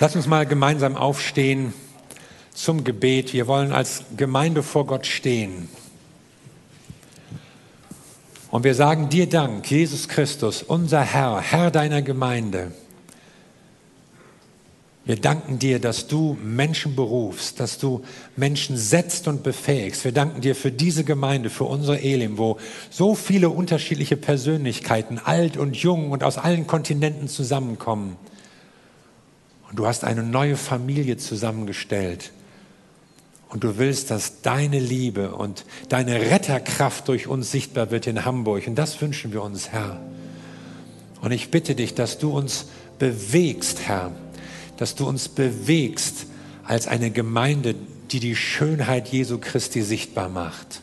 Lass 0.00 0.16
uns 0.16 0.26
mal 0.26 0.44
gemeinsam 0.44 0.96
aufstehen 0.96 1.72
zum 2.52 2.82
Gebet. 2.82 3.32
Wir 3.32 3.46
wollen 3.46 3.70
als 3.70 4.02
Gemeinde 4.16 4.64
vor 4.64 4.88
Gott 4.88 5.06
stehen. 5.06 5.68
Und 8.52 8.64
wir 8.64 8.74
sagen 8.74 9.08
dir 9.08 9.26
Dank, 9.30 9.70
Jesus 9.70 10.08
Christus, 10.08 10.62
unser 10.62 11.00
Herr, 11.00 11.40
Herr 11.40 11.70
deiner 11.70 12.02
Gemeinde. 12.02 12.72
Wir 15.06 15.16
danken 15.16 15.58
dir, 15.58 15.78
dass 15.78 16.06
du 16.06 16.36
Menschen 16.44 16.94
berufst, 16.94 17.60
dass 17.60 17.78
du 17.78 18.02
Menschen 18.36 18.76
setzt 18.76 19.26
und 19.26 19.42
befähigst. 19.42 20.04
Wir 20.04 20.12
danken 20.12 20.42
dir 20.42 20.54
für 20.54 20.70
diese 20.70 21.02
Gemeinde, 21.02 21.48
für 21.48 21.64
unsere 21.64 22.02
Elim, 22.02 22.36
wo 22.36 22.58
so 22.90 23.14
viele 23.14 23.48
unterschiedliche 23.48 24.18
Persönlichkeiten, 24.18 25.18
alt 25.18 25.56
und 25.56 25.74
jung 25.74 26.10
und 26.10 26.22
aus 26.22 26.36
allen 26.36 26.66
Kontinenten 26.66 27.28
zusammenkommen. 27.28 28.18
Und 29.70 29.78
du 29.78 29.86
hast 29.86 30.04
eine 30.04 30.22
neue 30.22 30.58
Familie 30.58 31.16
zusammengestellt. 31.16 32.32
Und 33.52 33.64
du 33.64 33.78
willst, 33.78 34.10
dass 34.10 34.40
deine 34.40 34.80
Liebe 34.80 35.34
und 35.34 35.64
deine 35.88 36.20
Retterkraft 36.20 37.06
durch 37.08 37.26
uns 37.26 37.52
sichtbar 37.52 37.90
wird 37.90 38.06
in 38.06 38.24
Hamburg. 38.24 38.66
Und 38.66 38.76
das 38.76 39.00
wünschen 39.00 39.32
wir 39.32 39.42
uns, 39.42 39.68
Herr. 39.70 40.00
Und 41.20 41.32
ich 41.32 41.50
bitte 41.50 41.74
dich, 41.74 41.94
dass 41.94 42.18
du 42.18 42.36
uns 42.36 42.66
bewegst, 42.98 43.86
Herr 43.86 44.10
dass 44.82 44.96
du 44.96 45.06
uns 45.06 45.28
bewegst 45.28 46.26
als 46.64 46.88
eine 46.88 47.12
Gemeinde, 47.12 47.76
die 48.10 48.18
die 48.18 48.34
Schönheit 48.34 49.06
Jesu 49.06 49.38
Christi 49.38 49.82
sichtbar 49.82 50.28
macht. 50.28 50.80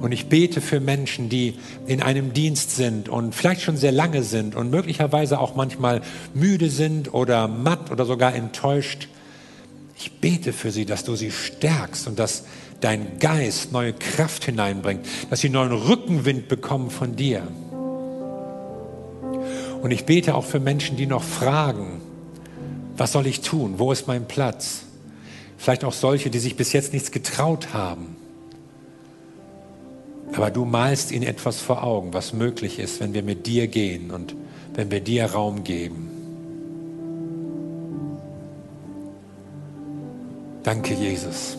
Und 0.00 0.12
ich 0.12 0.30
bete 0.30 0.62
für 0.62 0.80
Menschen, 0.80 1.28
die 1.28 1.58
in 1.86 2.00
einem 2.00 2.32
Dienst 2.32 2.74
sind 2.76 3.10
und 3.10 3.34
vielleicht 3.34 3.60
schon 3.60 3.76
sehr 3.76 3.92
lange 3.92 4.22
sind 4.22 4.56
und 4.56 4.70
möglicherweise 4.70 5.38
auch 5.38 5.54
manchmal 5.54 6.00
müde 6.32 6.70
sind 6.70 7.12
oder 7.12 7.46
matt 7.46 7.90
oder 7.90 8.06
sogar 8.06 8.34
enttäuscht. 8.34 9.08
Ich 9.98 10.12
bete 10.20 10.52
für 10.52 10.70
sie, 10.70 10.84
dass 10.84 11.04
du 11.04 11.16
sie 11.16 11.30
stärkst 11.30 12.06
und 12.06 12.18
dass 12.18 12.44
dein 12.80 13.18
Geist 13.18 13.72
neue 13.72 13.94
Kraft 13.94 14.44
hineinbringt, 14.44 15.06
dass 15.30 15.40
sie 15.40 15.48
neuen 15.48 15.72
Rückenwind 15.72 16.48
bekommen 16.48 16.90
von 16.90 17.16
dir. 17.16 17.46
Und 19.82 19.90
ich 19.90 20.04
bete 20.04 20.34
auch 20.34 20.44
für 20.44 20.60
Menschen, 20.60 20.96
die 20.96 21.06
noch 21.06 21.22
fragen, 21.22 22.00
was 22.96 23.12
soll 23.12 23.26
ich 23.26 23.40
tun? 23.40 23.74
Wo 23.78 23.92
ist 23.92 24.06
mein 24.06 24.26
Platz? 24.26 24.82
Vielleicht 25.58 25.84
auch 25.84 25.92
solche, 25.92 26.30
die 26.30 26.38
sich 26.38 26.56
bis 26.56 26.72
jetzt 26.72 26.92
nichts 26.92 27.10
getraut 27.10 27.72
haben. 27.72 28.16
Aber 30.34 30.50
du 30.50 30.64
malst 30.64 31.12
ihnen 31.12 31.22
etwas 31.22 31.60
vor 31.60 31.82
Augen, 31.82 32.12
was 32.12 32.32
möglich 32.32 32.78
ist, 32.78 33.00
wenn 33.00 33.14
wir 33.14 33.22
mit 33.22 33.46
dir 33.46 33.68
gehen 33.68 34.10
und 34.10 34.34
wenn 34.74 34.90
wir 34.90 35.00
dir 35.00 35.24
Raum 35.26 35.64
geben. 35.64 36.15
Danke, 40.66 40.94
Jesus. 40.94 41.56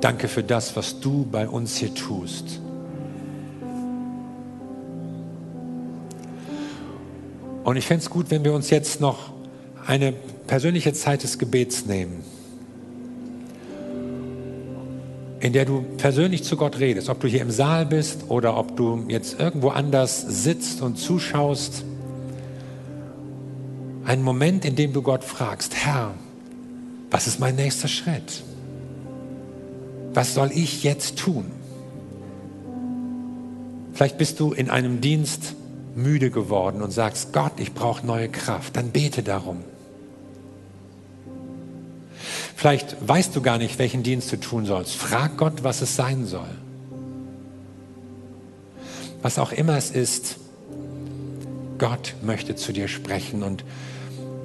Danke 0.00 0.28
für 0.28 0.42
das, 0.42 0.74
was 0.76 0.98
du 0.98 1.26
bei 1.30 1.46
uns 1.46 1.76
hier 1.76 1.94
tust. 1.94 2.58
Und 7.64 7.76
ich 7.76 7.84
fände 7.84 8.02
es 8.02 8.08
gut, 8.08 8.30
wenn 8.30 8.44
wir 8.44 8.54
uns 8.54 8.70
jetzt 8.70 9.02
noch 9.02 9.34
eine 9.86 10.14
persönliche 10.46 10.94
Zeit 10.94 11.22
des 11.22 11.38
Gebets 11.38 11.84
nehmen, 11.84 12.24
in 15.40 15.52
der 15.52 15.66
du 15.66 15.82
persönlich 15.98 16.44
zu 16.44 16.56
Gott 16.56 16.78
redest, 16.78 17.10
ob 17.10 17.20
du 17.20 17.28
hier 17.28 17.42
im 17.42 17.50
Saal 17.50 17.84
bist 17.84 18.30
oder 18.30 18.56
ob 18.56 18.74
du 18.74 19.04
jetzt 19.08 19.38
irgendwo 19.38 19.68
anders 19.68 20.22
sitzt 20.22 20.80
und 20.80 20.96
zuschaust. 20.96 21.84
Ein 24.06 24.22
Moment, 24.22 24.64
in 24.64 24.76
dem 24.76 24.94
du 24.94 25.02
Gott 25.02 25.24
fragst, 25.24 25.74
Herr, 25.74 26.14
was 27.10 27.26
ist 27.26 27.40
mein 27.40 27.56
nächster 27.56 27.88
Schritt? 27.88 28.42
Was 30.14 30.34
soll 30.34 30.50
ich 30.52 30.82
jetzt 30.82 31.18
tun? 31.18 31.46
Vielleicht 33.92 34.18
bist 34.18 34.40
du 34.40 34.52
in 34.52 34.70
einem 34.70 35.00
Dienst, 35.00 35.54
müde 35.94 36.30
geworden 36.30 36.82
und 36.82 36.92
sagst, 36.92 37.32
Gott, 37.32 37.52
ich 37.58 37.74
brauche 37.74 38.06
neue 38.06 38.28
Kraft, 38.28 38.76
dann 38.76 38.90
bete 38.90 39.22
darum. 39.22 39.64
Vielleicht 42.54 42.96
weißt 43.06 43.34
du 43.34 43.42
gar 43.42 43.58
nicht, 43.58 43.78
welchen 43.78 44.02
Dienst 44.02 44.32
du 44.32 44.36
tun 44.36 44.66
sollst. 44.66 44.94
Frag 44.94 45.36
Gott, 45.36 45.64
was 45.64 45.80
es 45.80 45.96
sein 45.96 46.26
soll. 46.26 46.48
Was 49.22 49.38
auch 49.38 49.52
immer 49.52 49.76
es 49.76 49.90
ist, 49.90 50.36
Gott 51.78 52.14
möchte 52.22 52.56
zu 52.56 52.72
dir 52.72 52.88
sprechen 52.88 53.42
und 53.42 53.64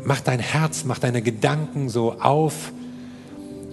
mach 0.03 0.21
dein 0.21 0.39
Herz, 0.39 0.83
mach 0.85 0.99
deine 0.99 1.21
Gedanken 1.21 1.89
so 1.89 2.13
auf 2.13 2.71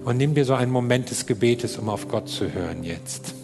und 0.04 0.16
nimm 0.16 0.34
dir 0.34 0.44
so 0.44 0.54
einen 0.54 0.72
Moment 0.72 1.10
des 1.10 1.26
Gebetes, 1.26 1.76
um 1.76 1.88
auf 1.88 2.08
Gott 2.08 2.28
zu 2.28 2.52
hören 2.52 2.84
jetzt. 2.84 3.34